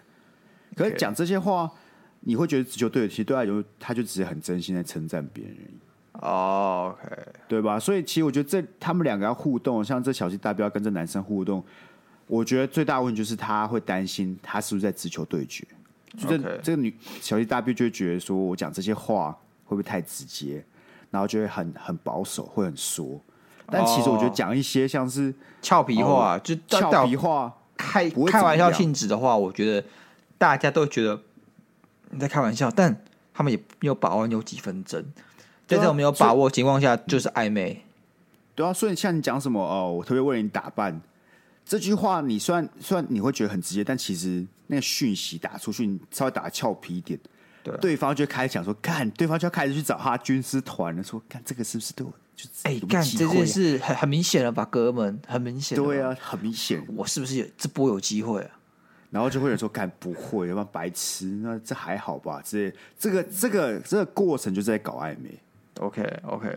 [0.73, 1.69] 可是讲这些话，
[2.25, 5.77] 你会觉得直球对决，其实对他来说，他就只是很真心在称赞别人而已。
[6.21, 7.15] 哦，OK，
[7.47, 7.79] 对吧？
[7.79, 11.63] 所以其实我觉得这他们两个要互动，像这小鸡大标跟这男生互动，
[12.27, 15.65] 我觉得最大问题就是他会担心他是不是在直球对决。
[16.17, 16.61] 就这 Okay.
[16.61, 19.31] 这个女小鸡大标就会觉得说我讲这些话
[19.65, 20.63] 会不会太直接，
[21.11, 23.21] 然后就会很很保守，会很说。
[23.67, 29.85] 但其实我觉得讲一些像是俏皮话，就俏皮话开开玩笑性质的话，我觉得
[30.37, 31.19] 大家都觉得
[32.15, 32.95] 你在开玩笑，但
[33.33, 35.03] 他们也没有把握你有几分真。
[35.67, 37.83] 在这种没有把握情况下，就是暧昧。
[38.55, 41.01] 对啊，所以像你讲什么哦，我特别为你打扮
[41.65, 47.19] 这句话，你虽然虽然你会觉得很直接，但其实那个讯息打出去，你稍微打俏皮一点，
[47.63, 52.13] 对，对方就开始讲说，看对方就要开始去找他军师团了，说看这个是不是对我。
[52.35, 55.77] 就哎，干、欸、这件事很很明显了吧，哥们，很明显。
[55.77, 56.85] 对啊，很明显。
[56.95, 58.51] 我是不是有这波有机会啊？
[59.15, 62.41] 然后就会有人说，干不会，要不然白痴，那这还好吧？
[62.43, 65.29] 这这个这个这个过程就是在搞暧昧。
[65.79, 66.53] OK OK，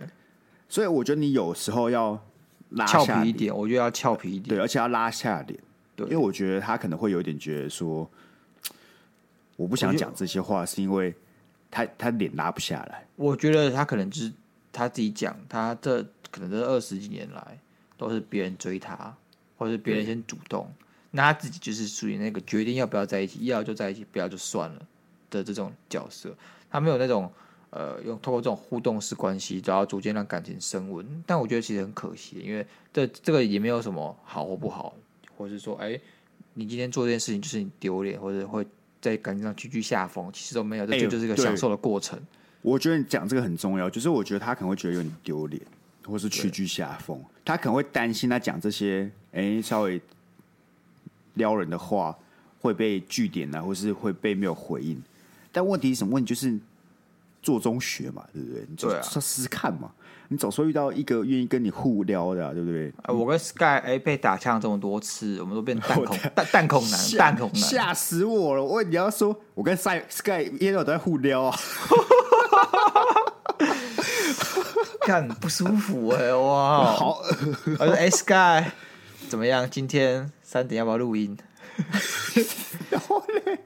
[0.68, 2.20] 所以我觉得你有时候要
[2.70, 5.56] 拉俏皮一点，我觉得要俏皮一点，对，而且要拉下脸。
[5.94, 8.10] 对，因为我觉得他可能会有点觉得说，
[9.54, 11.14] 我不想讲这些话，是因为
[11.70, 13.06] 他他脸拉不下来。
[13.14, 14.32] 我觉得他可能就是。
[14.70, 17.58] 他自己讲，他这可能这二十几年来
[17.96, 19.12] 都是别人追他，
[19.56, 24.82] 或者是别人先主动，对那他自己就是属于那个决定要不要在一起，要就在一起，不要就算了
[25.30, 26.34] 的这种角色。
[26.70, 27.30] 他没有那种
[27.70, 31.06] 呃，用透过这种互动式关系，然后逐渐让感情升温。
[31.26, 34.94] 但我觉得其实很可惜，因为这这个也没有什么好或不好，
[35.36, 35.98] 或是说，哎，
[36.54, 38.66] 你今天做这件事情就是你丢脸，或者会
[39.00, 42.18] 在感情上居居下风，其实都没有，这就就是一个享受的过程。
[42.62, 45.62] 我觉得你讲这个很重要，就是我觉得他可能会觉得有点丢脸，
[46.04, 47.22] 或是屈居下风。
[47.44, 50.00] 他可能会担心他讲这些，哎，稍微
[51.38, 52.14] 撩人的话
[52.60, 55.02] 会被据点啊，或是会被没有回应。
[55.50, 56.12] 但问题是什么？
[56.12, 56.58] 问题就是
[57.42, 58.66] 做中学嘛，对不对？
[58.68, 59.88] 你就试试看嘛。
[59.88, 59.94] 啊、
[60.28, 62.92] 你总说遇到一个愿意跟你互撩的、啊，对不对？
[63.06, 68.62] 我跟 Sky 哎被打枪这么多次，我们都变弹孔 弹弹孔男，弹孔男吓死我了！
[68.62, 71.58] 我你要说，我跟 Sky Sky 一天到晚都在互撩啊。
[75.00, 76.84] 看不舒服哎、欸，哇！
[76.92, 77.22] 好，
[77.78, 78.70] 我说 S Sky
[79.28, 79.68] 怎么样？
[79.68, 81.36] 今天三点要不要录音？
[82.90, 83.58] 然后嘞，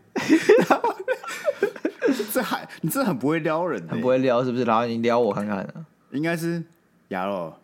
[0.68, 4.64] 然后嘞，这还你这很不会撩人、欸，很不会撩是不是？
[4.64, 5.86] 然后你撩我看看啊？
[6.10, 6.62] 应该是
[7.08, 7.54] 牙肉，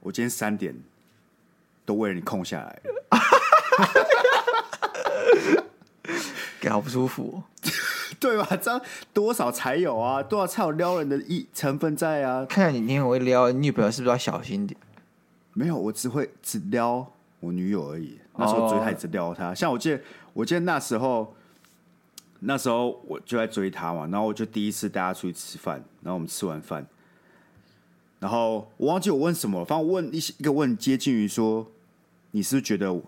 [0.00, 0.74] 我今天三点
[1.84, 2.90] 都为了你空下来了，
[6.60, 7.44] 给好不舒服、喔。
[8.18, 8.48] 对吧？
[8.60, 8.80] 这样
[9.12, 10.22] 多少才有啊？
[10.22, 12.46] 多少才有撩人的一成分在啊？
[12.48, 14.80] 看看你你很会撩，你女朋友是不是要小心点？
[15.54, 17.06] 没有，我只会只撩
[17.40, 18.18] 我女友而已。
[18.36, 19.48] 那时候追她也只撩她。
[19.48, 19.56] Oh.
[19.56, 20.00] 像我记得，
[20.32, 21.34] 我记得那时候，
[22.40, 24.06] 那时候我就在追她嘛。
[24.06, 25.84] 然后我就第一次带她出去吃饭。
[26.02, 26.86] 然后我们吃完饭，
[28.18, 31.66] 然后我忘记我问什么，反正我问一些一个问接近于说，
[32.30, 33.02] 你是不是觉得我，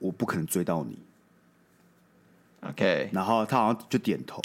[0.00, 0.98] 我不可能追到你
[2.68, 4.42] ？OK，然后他好像就点头，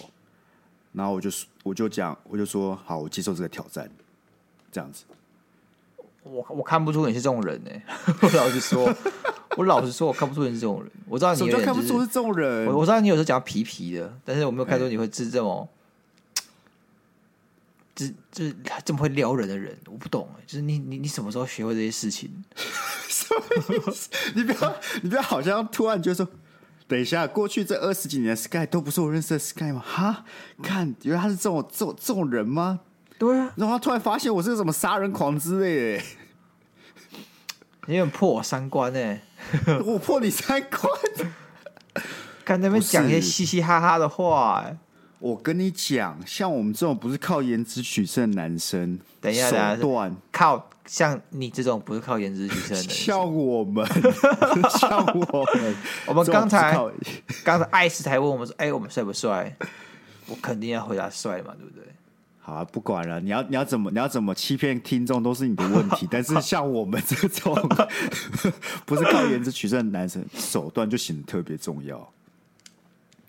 [0.93, 1.29] 然后我就
[1.63, 3.89] 我就讲，我就说好，我接受这个挑战，
[4.71, 5.03] 这样子。
[6.31, 7.83] 我我看不出你是这种人呢、欸。
[8.21, 8.93] 我老实说，
[9.57, 10.91] 我老实说，我看不出你是这种人。
[11.07, 12.67] 我知道你有点、就是，看不出是这种人。
[12.67, 15.67] 我我知道你有时候讲皮皮的，但是我没有看出你会是这种，
[17.95, 19.77] 就、欸、就是这么会撩人的人。
[19.87, 22.43] 我不懂、欸，就是你你你什么时候学会这些事情？
[23.09, 24.09] 什么意思？
[24.35, 26.27] 你不要你不要好像突然觉得说。
[26.87, 29.79] 等一下，过去这二十几年的 Sky 都不是我认识的 Sky 吗？
[29.85, 30.25] 哈，
[30.63, 32.79] 看，原来他是这种这种这种人吗？
[33.19, 36.03] 对啊，然后他突然发现我是个什么杀人狂之类的，
[37.95, 39.19] 有点破我三观呢。
[39.85, 40.91] 我破你三观。
[42.45, 44.77] 看那边讲一些嘻嘻哈哈的话，欸，
[45.19, 53.85] 我跟你讲，像我们这种不是靠颜值取胜的男生，等一下，等一下，靠像你这种不是靠颜值取胜的男生， 像我们，
[54.79, 55.75] 像我们，
[56.07, 56.75] 我们刚才
[57.43, 59.55] 刚才艾斯才问我们说，哎，欸，我们帅不帅？
[60.27, 61.83] 我肯定要回答帅嘛，对不对？
[62.49, 66.07] 好啊，不管了，你要你要怎么你要怎么欺骗听众都是你的问题。
[66.11, 67.55] 但是像我们这种
[68.87, 72.11] 不是靠颜值取胜的男生，手段就显得特别重要。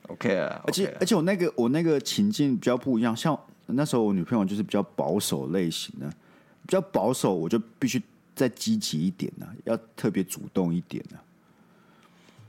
[0.08, 8.02] OK 啊，而且而且我那个我那个情境比较不一样，像那时候我女朋友就是比较保守类型的，比较保守，我就必须
[8.34, 11.18] 再积极一点呢，要特别主动一点呢。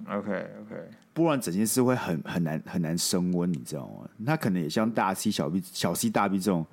[0.07, 0.75] OK OK，
[1.13, 4.09] 不然整件事会很很难很难升温，你知道吗？
[4.25, 6.65] 他可能也像大 C 小 B 小 C 大 B 这种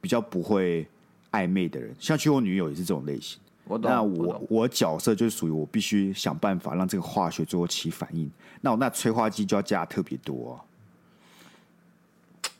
[0.00, 0.84] 比较不会
[1.30, 3.38] 暧昧的人，像去我女友也是这种类型。
[3.64, 8.28] 我懂，那我我，我角色就是属于我必须想办法让这个化学最后起反应，
[8.60, 10.64] 那我那催化剂就要加特别多啊。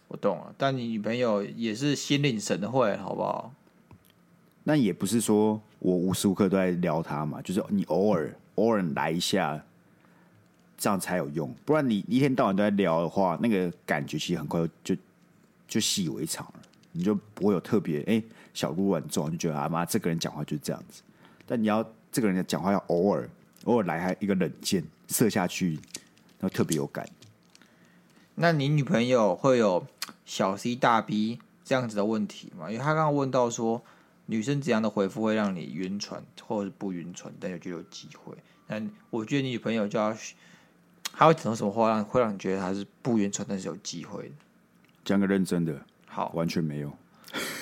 [0.07, 3.53] 我懂了，但你女朋友也是心领神会，好不好？
[4.63, 9.61] 那也不是说我无时无刻都在撩她嘛，就是你偶尔偶尔来一下。
[10.79, 15.03] 这样才有用，不然你一天到晚都在聊的话，那个感觉其实很快就就
[15.67, 16.61] 就习以为常了，
[16.93, 21.03] 你就不会有特别哎、欸、小鹿乱撞，就觉得啊妈这个人讲话就是这样子。
[21.45, 23.29] 但你要这个人讲话要偶尔
[23.65, 25.73] 偶尔来，还一个冷箭射下去，
[26.39, 27.09] 然后特别有感。
[28.37, 29.85] 那你女朋友会有
[30.25, 32.71] 小 C 大 B 这样子的问题吗？
[32.71, 33.83] 因为他刚刚问到说，
[34.27, 38.33] 女生怎样的回复会让你晕船，或者是不晕船，但又觉得有机会。
[38.69, 40.17] 但我觉得你女朋友就要。
[41.19, 44.35] 他会讲什么话让会让你觉得他是不晕船，但是有机会的？
[45.05, 45.77] 讲个认真的，
[46.07, 46.93] 好，完全没有。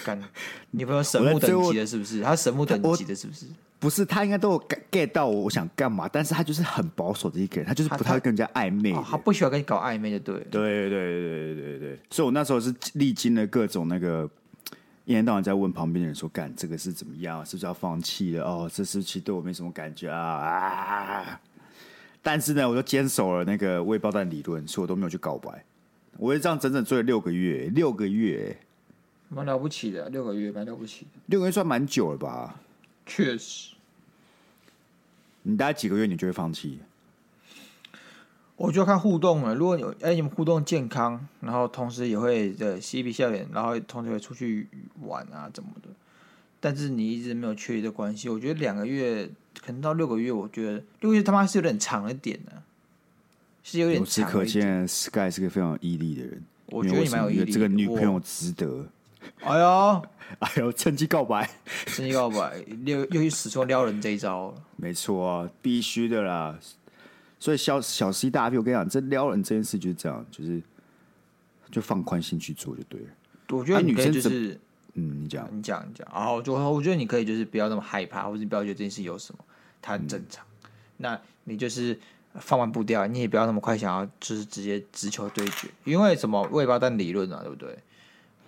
[0.05, 0.23] 干，
[0.71, 2.21] 你朋友神木等级的，是不是？
[2.21, 3.47] 他神木等级的，是不是？
[3.79, 11.99] 不是，他应该都有 get 到我想干嘛，但是他就是很保守的一个人，他就是不太会跟人家暧昧他他、哦，他不喜欢跟你搞暧昧的，对，对，对，对，对，对，对。
[12.11, 14.29] 所以我那时候是历经了各种那个，
[15.07, 17.45] 一天到晚在问旁边的人说：“干，这个是怎么样？
[17.47, 18.45] 是不是要放弃了？
[18.45, 21.41] 哦，这是其实对我没什么感觉啊啊！”
[22.27, 25.65] 但是呢，我就坚守了那个未爆弹理论，所以我都没有去告白。
[26.17, 28.59] 我就这样整整追了六个月，六个月，
[29.29, 32.57] 蛮了不起的，六个月蛮了不起的，六个月算蛮久了吧？
[33.07, 33.77] 确实。
[35.45, 36.81] 你大概几个月你就会放弃？
[38.57, 39.55] 我就要看互动了。
[39.55, 44.67] 如果有哎、欸，你们互动健康，然后同时也会的嬉皮笑脸，然后同时会出去
[45.03, 45.91] 玩啊，怎么的？
[46.67, 49.31] 但是你一直没有确立的关系，我觉得两个月。
[49.65, 52.63] 可能到六个月，我觉得六个月他妈是有点长了点的，
[53.65, 54.25] 是有点长。
[54.25, 56.43] 由此可见，Sky 是个非常有毅力的人。
[56.67, 58.87] 我觉得你蛮有毅力，这个女朋友值得。
[59.41, 60.03] 哎呦，
[60.39, 61.49] 哎呦，趁机告白，
[61.87, 64.55] 趁机告白，又又去使出撩人这一招。
[64.77, 66.59] 没错啊，必须的啦。
[67.41, 70.63] 所以小小 C 大 B，我跟你讲，这撩人这件事就是这样，就是
[71.71, 73.07] 就放宽心去做就对了。
[73.51, 74.61] 我觉得女生就是。
[74.99, 79.45] 嗯，你讲，你讲，你讲，然后就我觉得你可以就是不要那么害怕，或者你不要觉得这件事有什么，
[79.81, 80.45] 它很正常。
[80.65, 81.99] 嗯、那你就是
[82.35, 87.79] 放慢步调，你也不要那么快想要就是直接直球对决，因为什么未爆弹理论啊，对不对？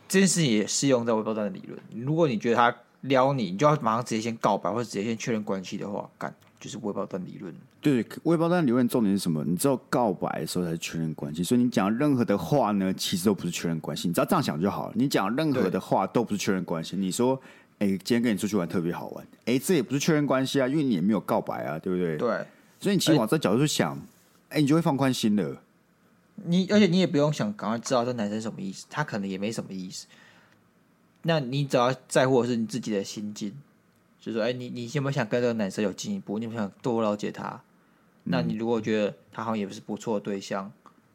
[0.08, 1.78] 这件事也适用在未爆弹的理论。
[2.04, 6.34] 如果你觉得他撩你，你就要马上直接先告白，或者直接先确认关系的话，干。
[6.60, 7.54] 就是微爆弹理论。
[7.80, 9.44] 对，微爆弹理论重点是什么？
[9.44, 14.08] 你知道告白的时候才是确认关系，所以你讲任何的话呢，其实都不是确认关系。
[14.08, 14.92] 你只要这样想就好了。
[14.96, 16.96] 你讲任何的话都不是确认关系。
[16.96, 17.40] 你说，
[17.78, 22.16] 哎，今天跟你出去玩特别好玩，哎，这也不是确认关系啊，因为你也没有告白啊，对不对？
[22.16, 22.46] 对。
[22.80, 23.96] 所以你其实往这角度去想，
[24.48, 25.62] 哎，你就会放宽心了。
[26.44, 30.06] 你而且你也不用想，赶快知道这男生什么意思，他可能也没什么意思。
[31.22, 33.52] 那你只要在乎的是你自己的心境。
[34.20, 36.38] 就说：“哎，你你有没有想跟这个男生有进一步？
[36.38, 37.60] 你有没有想多了解他？
[38.24, 40.70] 那你如果觉得他好像也不是不错的对象，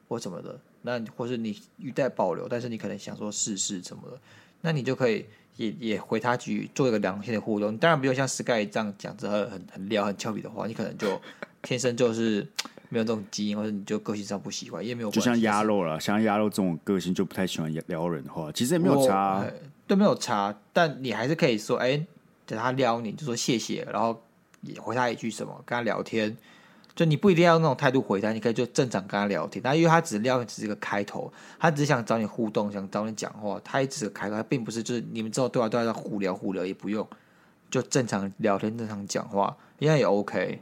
[0.08, 4.18] 或什么的，那或是你语带保留，但是你可能想说试试什么的，
[4.62, 5.26] 那你就可以
[5.58, 7.78] 也也回他去，做一个良性的互动。
[7.78, 11.22] 当然，不用像 Sky 这样讲着很很很撩、很俏皮的话，你可能就
[11.62, 12.48] 天生就是
[12.90, 15.12] 没有这种基因，或者你就个性上不喜欢，也没有。
[15.12, 19.46] 就像鸭肉了，像鸭肉这种个性就不太喜欢撩人的话，其实也没有差，
[19.86, 22.04] 对没有差，但你还是可以说，哎。”
[22.46, 24.22] 等他撩你，就说谢谢，然后
[24.62, 26.36] 也回他一句什么，跟他聊天。
[26.96, 29.60] 就你不一定要用那种态度回他，你可以就正常跟他聊天。
[29.64, 33.60] 但因为他只撩你，只是一个开头，他只是想找你互动，想找你讲话。
[33.64, 37.08] 他一直开头，他并不是就是你们之后对话都要互聊互聊，也不用
[37.72, 40.60] 就正常聊天、正常讲话，应该也 OK。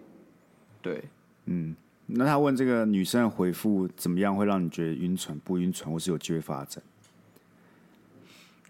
[0.81, 1.03] 对，
[1.47, 1.75] 嗯，
[2.05, 6.81] 那他问这个女生的回复怎么样，会让你觉得晕船不晕船，或是有机会发展？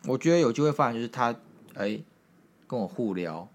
[0.07, 1.36] 我觉得有机会发展就是他
[1.76, 2.01] 哎。
[2.72, 3.45] 跟我互聊，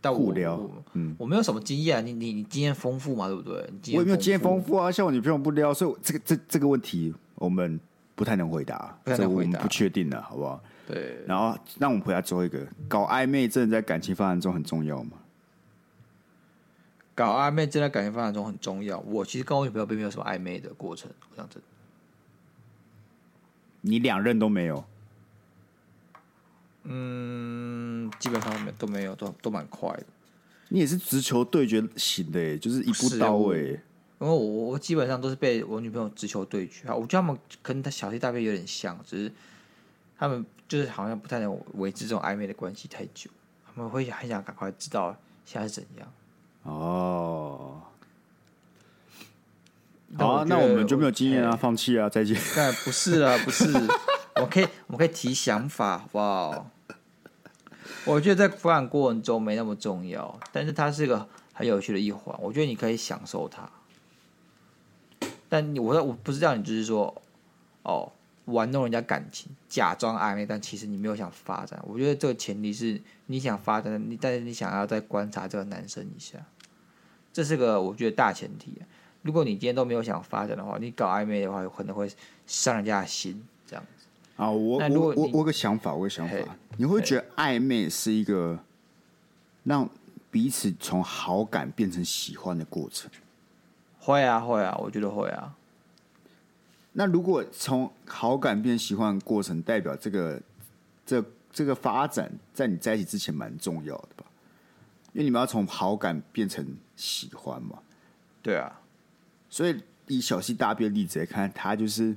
[0.00, 0.60] 但我互聊，
[0.94, 3.54] 嗯，我没有什么经验啊，你你你经验丰富嘛，对不对？
[3.94, 7.78] 我也没有经验丰富啊，像我女朋友不撩，所以这个这这个问题我们
[8.16, 10.60] 不太能回答，不太能回答，我们不确定了，好不好？
[10.88, 11.22] 对。
[11.24, 15.12] 然后，让我们回答最后一个，搞暧昧真的在感情发展中很重要吗？
[17.14, 18.98] 搞暧昧真的在感情发展中很重要。
[18.98, 21.68] 我其实跟我女朋友并没有什么暧昧的过程，我想真的。
[23.82, 24.84] 你两任都没有？
[26.84, 30.04] 嗯，基本上都没都没有，都都蛮快的。
[30.68, 33.80] 你也是直球对决型的耶，就是一步到位。
[34.20, 36.94] 因为我我基本上都是被我女朋友直球对决啊。
[36.94, 39.32] 我觉得他们跟他小弟大 V 有点像，只是
[40.18, 43.30] 他们就是好像不太能维持这种暧昧的关系太久，
[43.64, 46.12] 他们会很想赶快知道现在是怎样。
[46.64, 47.80] 哦，
[50.18, 52.36] 好啊，那我们就没有经验啊，放弃啊，再见。
[52.56, 53.72] 但不是啊，不是，
[54.40, 56.70] 我可以，我们可以提想法，好不好？
[58.04, 62.38] 我觉得在发展过程中没那么重要，但是它是个很有趣的一环。
[62.40, 63.68] 我觉得你可以享受它，
[65.48, 67.22] 但你我说我不是让你就是说
[67.82, 68.12] 哦
[68.44, 71.82] 玩弄人家感情，假装暧昧，但其实你没有想发展。
[71.86, 76.38] 我觉得这个前提是你想发展，你但是你想要再观察这个男生一下，
[77.32, 78.80] 这是个我觉得大前提。
[79.22, 82.10] 如果你今天都没有想发展的话，你搞暧昧的话，有可能会
[82.46, 83.44] 伤人家的心。
[84.38, 86.36] 啊，我我我我有个想法，我有个想法，
[86.76, 88.56] 你会觉得暧昧是一个
[89.64, 89.90] 让
[90.30, 93.10] 彼此从好感变成喜欢的过程？
[93.98, 95.52] 会啊，会啊，我觉得会啊。
[96.92, 100.40] 那如果从好感变喜欢的过程，代表这个
[101.04, 104.24] 这这个发展在你在一起之前蛮重要的吧？
[105.14, 106.64] 因为你们要从好感变成
[106.94, 107.80] 喜欢嘛。
[108.40, 108.80] 对啊，
[109.50, 112.14] 所以以小 C 大的例子来看，他就是。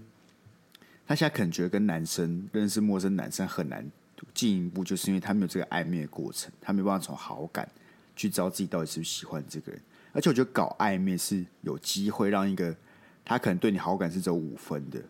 [1.08, 3.86] 他现在可能觉得跟男生认识陌生男生很难
[4.34, 7.70] 进一步，就是因为他没有这个暧昧的过程，他没办法从好感
[8.16, 9.82] 去知道自己到底是不是喜欢这个人。
[10.14, 12.76] 而且我觉得搞暧昧是有机会让一个
[13.24, 15.02] 他可能对你好感是只有五分的，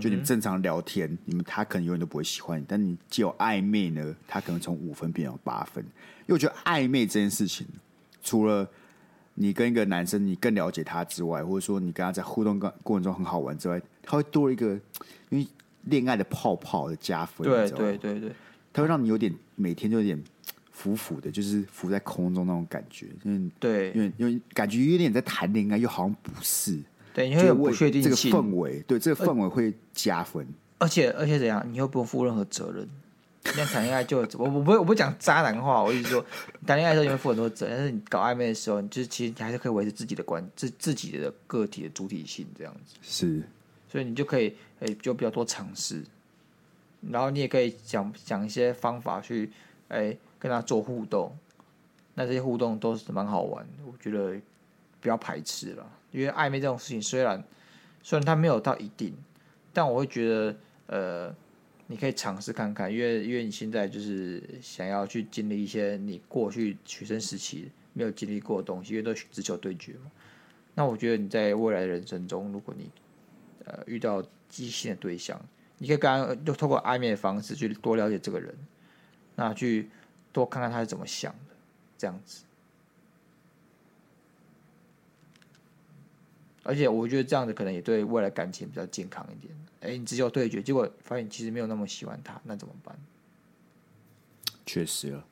[0.00, 5.82] 就你们正常聊天，你们他可能永远都不会喜欢你，但你既有暧昧呢，他可能从五分变成八分。
[5.82, 7.66] 因为我觉得暧昧这件事情，
[8.22, 8.68] 除了
[9.42, 14.78] 你跟一个男生，你更了解他之外，或者说你跟他在互动过过程中很好玩之外，他会多一个
[15.30, 15.46] 因为
[15.84, 17.48] 恋爱的泡泡的加分。
[17.48, 18.32] 对对对对，
[18.70, 20.22] 他会让你有点每天就有点
[20.70, 23.06] 浮浮的，就是浮在空中那种感觉。
[23.24, 26.78] 嗯，对，因为因为感觉有点在谈恋爱，又好像不是。
[27.14, 28.30] 对，因为有不确定性。
[28.30, 30.46] 这个氛围，对这个氛围会加分。
[30.76, 32.86] 而且而且怎样，你又不用负任何责任。
[33.56, 36.24] 那谈恋爱就我我不我不讲渣男话，我意思说
[36.66, 42.96] 谈恋爱的时候你会负很多责任，但是你搞暧昧的时候，你就是其实你还是可以维持自己的关自自己的个体的主体性这样子。
[43.02, 43.42] 是，
[43.88, 46.02] 所以你就可以诶就比较多尝试，
[47.10, 49.50] 然后你也可以讲讲一些方法去
[49.88, 51.36] 诶跟他做互动，
[52.14, 54.40] 那这些互动都是蛮好玩的，我觉得
[55.00, 57.42] 不要排斥了，因为暧昧这种事情虽然
[58.02, 59.14] 虽然它没有到一定，
[59.72, 61.34] 但我会觉得呃。
[61.90, 70.08] 你可以尝试看看，因为因为你现在就是想要去经历一些你过去学生时期没有经历过的东西，因为都直球对决嘛。
[70.76, 72.88] 那我觉得你在未来的人生中，如果你
[73.64, 75.36] 呃遇到畸形的对象，
[75.78, 78.54] 你可以刚刚就透过暧昧的方式去多了解这个人，
[79.34, 79.90] 那去
[80.32, 81.56] 多看看他是怎么想的，
[81.98, 82.44] 这样子。
[86.62, 89.54] 而且我觉得这样子可能也对未来感情比较健康一点。
[89.80, 92.94] 哎，你只有对决，结果发现其实没有那么喜欢他，那怎么办？
[94.66, 95.24] 确实啊，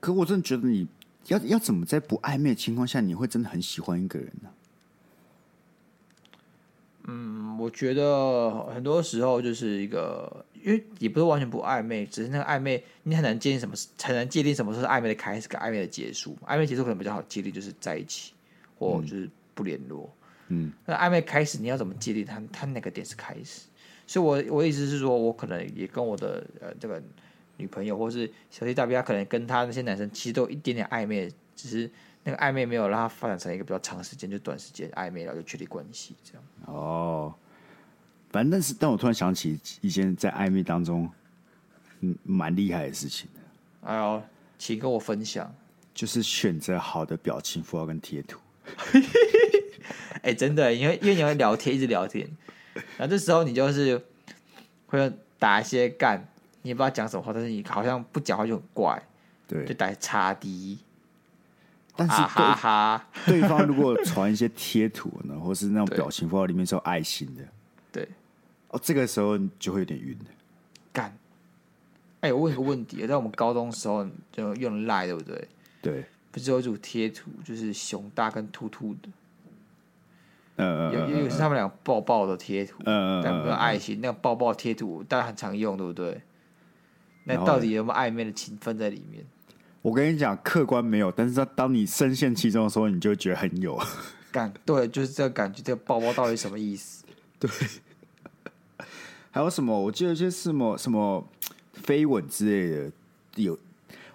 [0.00, 0.88] 可我真的觉得你
[1.28, 4.50] 要要怎么在不暧昧的情况下，你会真的很喜欢一个人呢？
[7.04, 16.36] 嗯，我觉得很多时候就是一个，因为也不是完全不暧昧，只是那个暧昧你很难界定什么，很难界定什么是暧昧的开始跟暧昧的结束。
[16.46, 18.34] 暧昧结束可能比较好界定，就是在一起
[18.76, 20.10] 或就是不联络。
[20.12, 20.17] 嗯
[20.48, 22.42] 嗯，那暧昧开始，你要怎么界定他？
[22.52, 23.62] 他哪个点是开始？
[24.06, 27.02] 所以我，我我意思是说，我可能也跟我的呃这个
[27.58, 31.90] 女朋友，或是小弟大 B，他可能跟他那些男生其实都有一点点暧昧，只是
[32.24, 36.42] 那个暧昧没有让他发展成一个比较长时间，就短时间暧昧，然后就确立关系这样。
[36.64, 37.34] 哦，
[38.30, 41.10] 反正但是，但我突然想起以前在暧昧当中，
[42.00, 43.40] 嗯，蛮厉害的事情的。
[43.90, 44.22] 哎呦，
[44.56, 45.54] 请跟我分享，
[45.92, 48.40] 就是选择好的表情符号跟贴图。
[50.14, 52.28] 哎、欸，真的，因为因为你会聊天，一直聊天，
[52.96, 54.02] 然后这时候你就是
[54.86, 56.28] 会打一些干，
[56.62, 59.00] 你也不知道讲什么话，但是你好像不讲话就很怪，
[59.46, 60.78] 对，就打叉 D，
[61.94, 67.42] 但是啊哈哈，对方如果传一些贴图呢，或是那种表情符号里面是有爱心的，
[67.92, 68.08] 对，
[68.70, 70.16] 哦，这个时候你就会有点晕
[70.92, 71.16] 干，
[72.20, 75.48] 哎，我问一个问题，在我们高中的时候就用赖，对不对？
[75.80, 79.08] 对，不是有一组贴图，就是熊大跟兔兔的。
[80.58, 86.20] 嗯，有有是他们俩抱抱的贴图，嗯，两个爱心，那个抱抱贴图大家很常用，对不对？
[87.24, 89.24] 那到底有没有暧昧的情分在里面？
[89.82, 93.78] 我跟你讲，客观没有，但是当你深陷其中的时候，你就觉得很有
[94.32, 94.52] 感。
[94.66, 95.62] 对，就是这个感觉。
[95.62, 97.04] 这个抱抱到底什么意思？
[97.38, 97.48] 对。
[99.30, 99.78] 还有什么？
[99.78, 101.24] 我记得就是什么什么
[101.72, 102.92] 飞吻之类的，
[103.36, 103.56] 有。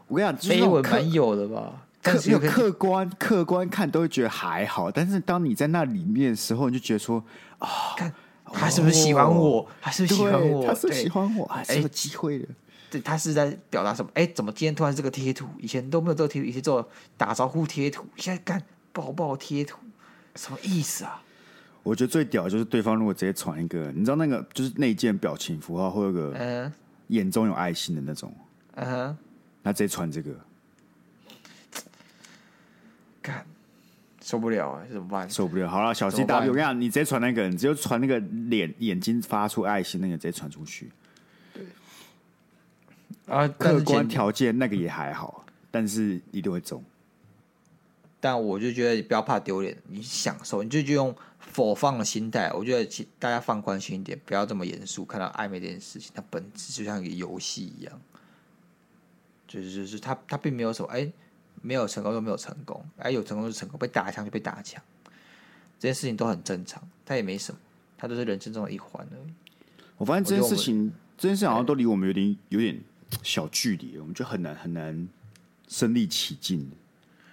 [0.07, 1.85] 我跟你讲，飞吻蛮有的吧？
[2.06, 7.24] 但是有客观客观看都会觉得还好，但是当你在那里面的时候，你就觉得说
[7.60, 8.14] 啊，看
[8.45, 9.66] 他是不是喜欢我？
[9.82, 10.68] 他是不是喜欢我？
[10.68, 11.45] 他是喜欢我？
[11.47, 12.47] 还是有机会的？
[12.91, 14.12] 对，他是在表达什么？
[14.16, 15.47] 哎，怎么今天突然这个贴图？
[15.58, 19.80] 以前都没有这个贴图，以前做打招呼贴图，现在干抱抱贴图，
[20.36, 21.24] 什么意思啊？
[21.84, 26.70] 我觉得最屌的就是对方如果直接传一个，你知道那个就是内建表情符号，或有个
[27.08, 28.34] 眼中有爱心的那种，
[28.76, 29.18] 嗯哼，
[29.64, 30.32] 他直接传这个。
[34.24, 34.82] 受不了啊！
[34.89, 35.30] 怎么办？
[35.30, 35.69] 受不了。
[35.69, 40.89] 好了，小 C W，我跟你讲，你直接传那个，你只有传那个脸眼睛发出爱心那个，直接传出去。
[41.53, 41.65] 对。
[43.28, 46.82] 啊，客观条件那个也还好，但是一定会中。
[48.21, 52.49] 但我就觉得你不要怕丢脸，你享受，你就就用否放的心态。
[52.53, 55.03] 我觉得大家放宽心一点，不要这么严肃。
[55.03, 58.01] 看到暧昧这件事情，它本质就像一个游戏一样，
[59.45, 61.11] 就是就是他他并没有什么哎。
[61.64, 64.84] 没有成功就没有成功，哎，有成功就成功，被打枪就被打枪，
[65.80, 67.59] 这件事情都很正常，它也没什么，
[67.97, 69.34] 它都是人生中的一环而已。
[69.97, 72.80] 我发现这件事情，这件事好像都离我们有点有点
[73.24, 75.07] 小距离，我们就很难很难
[75.70, 76.70] 身临其境。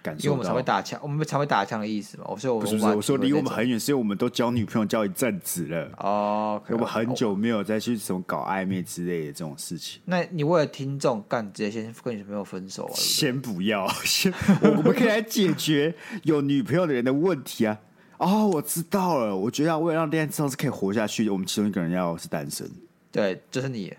[0.01, 2.25] 感受，因为我们才会打枪，我们才会打枪的意思嘛。
[2.27, 10.01] 我说我们不是，我说离我们很远，是因为我们都交女朋友交一阵子了哦，okay, 我们很久没有再去什么搞暧昧之类的这种事情。
[10.05, 12.93] 那你为了听众干，直接先跟女朋友分手啊？
[12.95, 15.93] 先不要，先我我们可以来解决
[16.23, 17.77] 有女朋友的人的问题啊！
[18.17, 22.69] 哦，我知道了，我觉得为了让恋爱至少是可以活下去，我们其中一个人要是单身。
[23.11, 23.93] 对，就是你。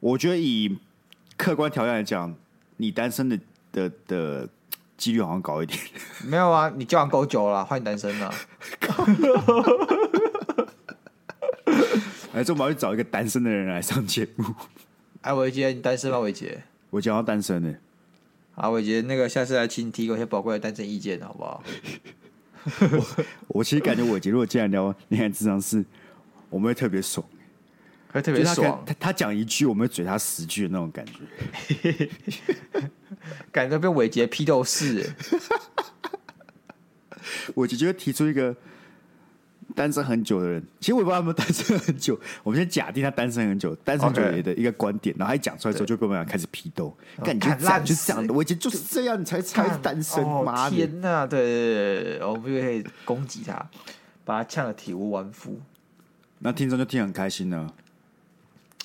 [0.00, 0.78] 我觉得以
[1.36, 2.34] 客观条件来讲，
[2.76, 3.38] 你单身的
[3.72, 4.48] 的的。
[4.98, 5.78] 几率好像高一点，
[6.24, 8.34] 没有啊，你交往够久了，换你单身了。
[12.34, 14.44] 哎，这我们要去找一个单身的人来上节目。
[15.22, 16.18] 哎，伟杰，你单身吗？
[16.18, 17.74] 伟杰，我讲要单身呢。
[18.54, 21.62] 啊，伟杰，那个下次来请你提供一些宝贵的单身意见，好不好？
[22.90, 23.06] 我，
[23.48, 25.84] 我其实感觉伟杰如果进来聊恋爱咨商是，
[26.50, 27.24] 我们会特别爽。
[28.12, 32.08] 会特别爽，他他讲一句，我们会嘴他十句的那种感觉，
[33.52, 35.10] 感觉被伟杰批斗式。
[37.56, 38.54] 伟杰就会提出一个
[39.74, 42.18] 单身很久的人，其实我也不知道他们单身很久。
[42.42, 46.96] 我们先假定他单身很久，单身很久的一个观点，然后他一讲出来之后，就被我们俩开始批斗。
[47.22, 50.26] 感觉烂就是这样的，伟杰就是这样，你才才单身。
[50.26, 51.26] 妈天哪！
[51.26, 53.70] 对对对，我们就可以攻击他，
[54.24, 55.60] 把他呛得体无完肤。
[56.38, 57.70] 那听众就听很开心呢。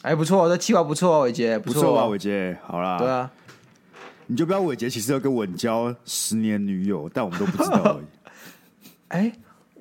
[0.03, 2.57] 哎，不错，这计划不错，伟杰，不错啊，伟杰？
[2.65, 3.31] 好啦，对啊，
[4.27, 8.05] 你就不要伟杰，其实有个稳交十年女友，但我们都不知道而已。
[9.07, 9.33] 哎，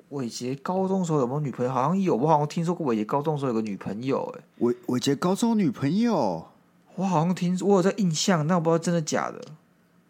[0.09, 1.71] 伟杰高中时候有没有女朋友？
[1.71, 4.33] 好像有，我好像听说过伟杰高中时候有个女朋友。
[4.37, 6.47] 哎，伟伟杰高中女朋友，
[6.95, 9.41] 我好像听，我有这印象，但我不知道真的假的。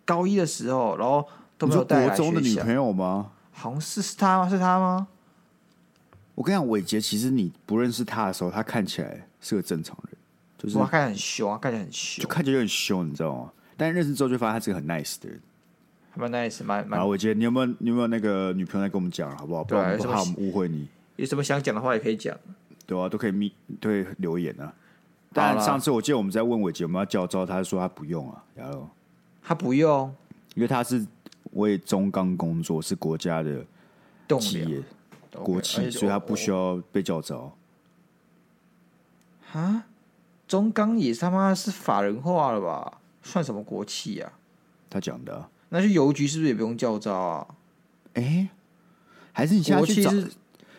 [0.05, 2.07] 高一的时候，然后都没有带来。
[2.09, 3.31] 国中的女朋友吗？
[3.51, 4.47] 好像是是他吗？
[4.47, 5.07] 是他吗？
[6.35, 9.27] 我跟你讲，伟杰其实你不认识他的时候，他看起来。
[9.43, 10.17] 是个正常人，
[10.57, 13.51] 就是他看起来很凶啊，看起来很凶，就看起来有点凶，你知道吗？
[13.77, 15.39] 但认识之后就发现他是个很 nice 的人，
[16.15, 17.07] 蛮 nice，蛮蛮。
[17.07, 19.63] 我觉得你有没有你有没有那个女朋友来跟我们讲，好不好？
[19.63, 20.87] 不然不怕我们误会你。
[21.17, 22.35] 有什么想讲的话也可以讲，
[22.85, 24.73] 对啊，都可以密对留言啊。
[25.33, 28.89] 但上次我记得我们在问伟杰有没有要叫招，他说他不用啊，然后
[29.41, 30.15] 他不用，
[30.55, 31.05] 因为他是
[31.53, 33.65] 为中钢工作，是国家的
[34.39, 34.81] 企业
[35.31, 37.51] 国企，所以他不需要被教召。
[39.53, 39.85] 啊，
[40.47, 42.99] 中钢也他妈是法人化了吧？
[43.21, 44.33] 算什么国企啊？
[44.89, 47.47] 他讲的、啊，那去邮局是不是也不用教招啊？
[48.15, 48.49] 哎、欸，
[49.31, 50.11] 还是你现在去找？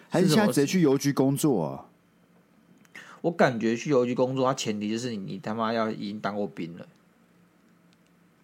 [0.09, 1.87] 还是现在直接去邮局工作啊？
[3.23, 6.87] 我感觉去邮局工作，它前提就是你你他妈要已经当过兵了。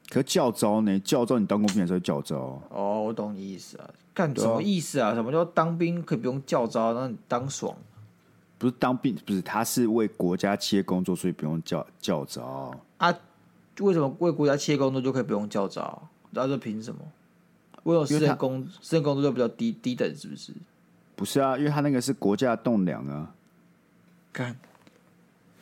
[0.09, 0.99] 可教招呢？
[1.01, 2.61] 教招你当过兵还是教招？
[2.71, 3.91] 哦，我懂你意思啊。
[4.13, 5.15] 干什么意思啊？
[5.15, 7.77] 什么叫当兵可以不用教招，让你当爽？
[8.61, 13.19] 不是当兵，不是，他是为国家企业工作，所以不用教教召啊？
[13.79, 16.07] 为什么为国家企业工作就可以不用教召？
[16.29, 17.01] 那这凭什么？
[17.85, 20.15] 为什么私人工私人工作就比较低低等？
[20.15, 20.53] 是不是？
[21.17, 23.35] 不是啊，因为他那个是国家栋梁啊。
[24.31, 24.55] 看，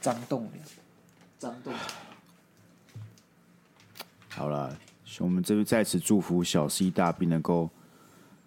[0.00, 0.66] 张栋梁，
[1.38, 1.72] 张栋。
[4.28, 4.76] 好了，
[5.20, 7.70] 我们这边在此祝福小 C 大 B 能够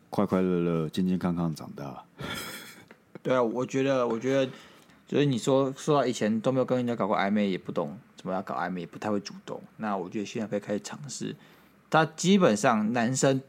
[0.10, 2.04] 快快乐乐、健健康康长大。
[3.24, 4.51] 对啊，我觉得，我觉得，
[5.07, 9.61] 就是你说说到以前都没有跟人家搞过暧昧，也不懂怎么样搞暧昧，也不太会主动。
[9.78, 11.36] 那我觉得现在可以开始尝试。
[11.89, 13.41] 他基本上男生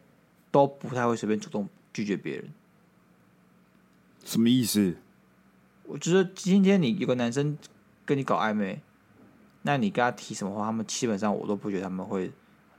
[0.50, 2.50] 都不太会随便主动拒绝别人。
[4.24, 4.96] 什么意思？
[5.84, 7.56] 我觉得今天你有个男生
[8.04, 8.80] 跟你搞暧昧，
[9.62, 12.30] 那你跟他提什么话，他们基本上我都不觉得他们会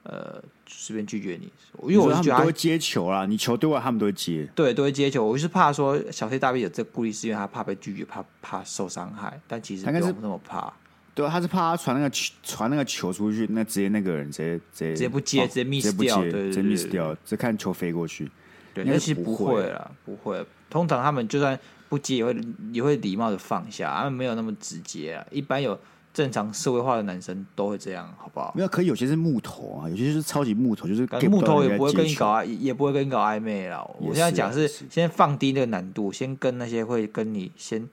[0.04, 1.52] 呃随便拒绝你，
[1.90, 5.26] 因为我是觉得他，他们都会接球啦，你球对外，他们都会接，对，都会接球。
[5.26, 10.74] 我就是怕说小 C 大 B 有这顾虑，是因为他怕被拒绝，怕怕受伤害，但其实不用那么怕。
[11.16, 18.30] 对，他是怕他传那个球传那个球出去，那直接那个人直接直接直接不接，直接 miss 掉，对，直接 miss 掉，只看球飞过去。
[18.74, 20.44] 对，那其实不会啦，不会。
[20.72, 22.36] 通常他们就算不接，也会
[22.72, 25.24] 也会礼貌的放下，他们没有那么直接啊。
[25.30, 25.80] 一般有
[26.14, 28.54] 正常社会化的男生都会这样，好不好？
[28.56, 33.84] 没有，可以有些是木头啊，有些是超级木头，就是木头也不会跟你搞啊，也不会跟你搞暧昧啦。
[34.00, 37.90] 我现在讲是先放低那个难度，先跟那些会跟你先。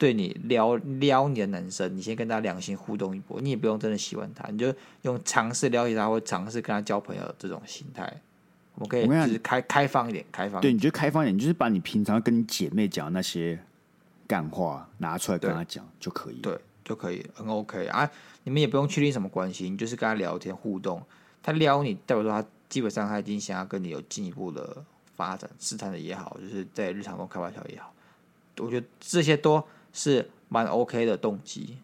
[0.00, 4.72] 对你撩撩你的男生，你先跟他良性互动一波，你也不用真的喜欢他，你就
[5.02, 8.04] 用尝试了解他或尝试跟他交朋友这种心态，
[8.76, 10.60] 我们可以就是开开放一点，开放。
[10.60, 13.58] 对，你就开放一点，你就是把你平常跟你姐妹讲的那些
[14.28, 16.56] 干话拿出来跟他讲就可以，对，
[16.88, 18.10] 就可以很 OK 啊。
[18.44, 21.02] 你们也不用确定什么关系，你就是跟他聊天互动，
[21.42, 24.84] 他撩你，代表说他基本上他已经想要跟你有进一步的
[25.14, 27.92] 发展，试探的也好，就是在日常中开玩笑也好，
[28.56, 29.62] 我觉得这些都。
[29.90, 31.78] 是蛮 OK 的动机，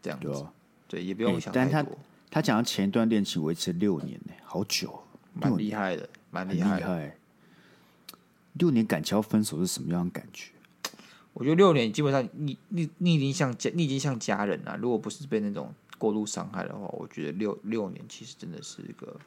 [0.00, 0.46] 这样子
[0.88, 1.60] 对，也不用想太多。
[1.60, 1.90] 欸、但他
[2.30, 5.00] 他讲的前一段恋情维持六年呢，好久，
[5.34, 7.16] 蛮厉害的，蛮厉害，害。
[8.54, 10.50] 六年感情要分手是什么样的感觉？
[11.32, 14.76] 我觉得六年基本上你你你已经像家，你已经像家人了。
[14.76, 19.20] 如果不是被那种过度伤害的话，我觉得六六年其实真的是一个，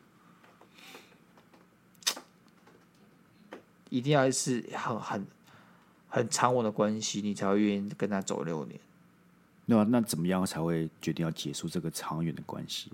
[3.90, 5.26] 一定要是很很。
[6.08, 8.80] 很长稳的关系，你才会愿意跟他走六年。
[9.66, 12.90] 那那怎么样才会决定要结束这个长远的关系？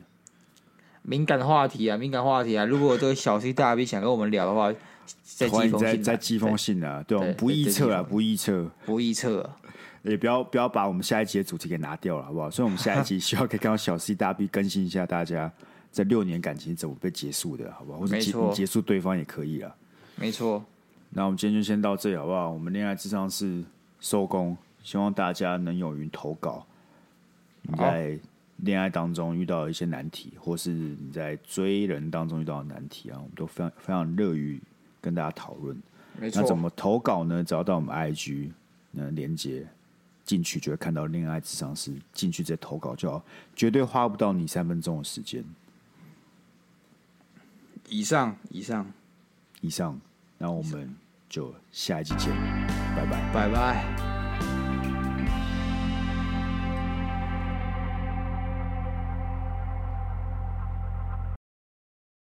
[1.04, 2.64] 敏感话题啊，敏感话题啊！
[2.64, 4.72] 如果这个小 C 大 B 想跟我们聊的话，
[5.24, 7.04] 再寄封信，再寄封信啊！
[7.08, 9.50] 对，我们不臆测啊，不臆测，不臆测。
[10.04, 12.50] 也不要不要把我们下一集的主题给拿掉了，好不好？
[12.50, 15.52] 所以，我们下一集需要可以看到小 C 大 B 更新一下大家
[15.92, 18.00] 这六年感情怎么被结束的，好不好？
[18.00, 19.76] 或者结结束对方也可以啊。
[20.16, 20.64] 没错。
[21.10, 22.50] 那我们今天就先到这里好不好？
[22.50, 23.64] 我们恋爱智商是
[24.00, 26.66] 收工，希望大家能勇于投稿。
[27.64, 28.18] 你在
[28.62, 34.62] 恋爱当中遇到一些难题，或是你在追人当中遇到的难题啊，我们都非常非常乐于
[35.00, 35.76] 跟大家讨论。
[36.20, 36.42] 没错。
[36.42, 37.44] 那怎么投稿呢？
[37.44, 38.52] 只要到我们 IG
[38.92, 39.68] 那连接
[40.24, 43.24] 进去，就会看到恋爱智商是，进去再投稿就好，
[43.56, 45.44] 绝对花不到你三分钟的时间。
[47.90, 48.92] 以上，以上，
[49.62, 50.00] 以上。
[50.38, 50.96] 那我们
[51.30, 52.34] 就下一集见，
[52.96, 54.11] 拜拜，拜拜。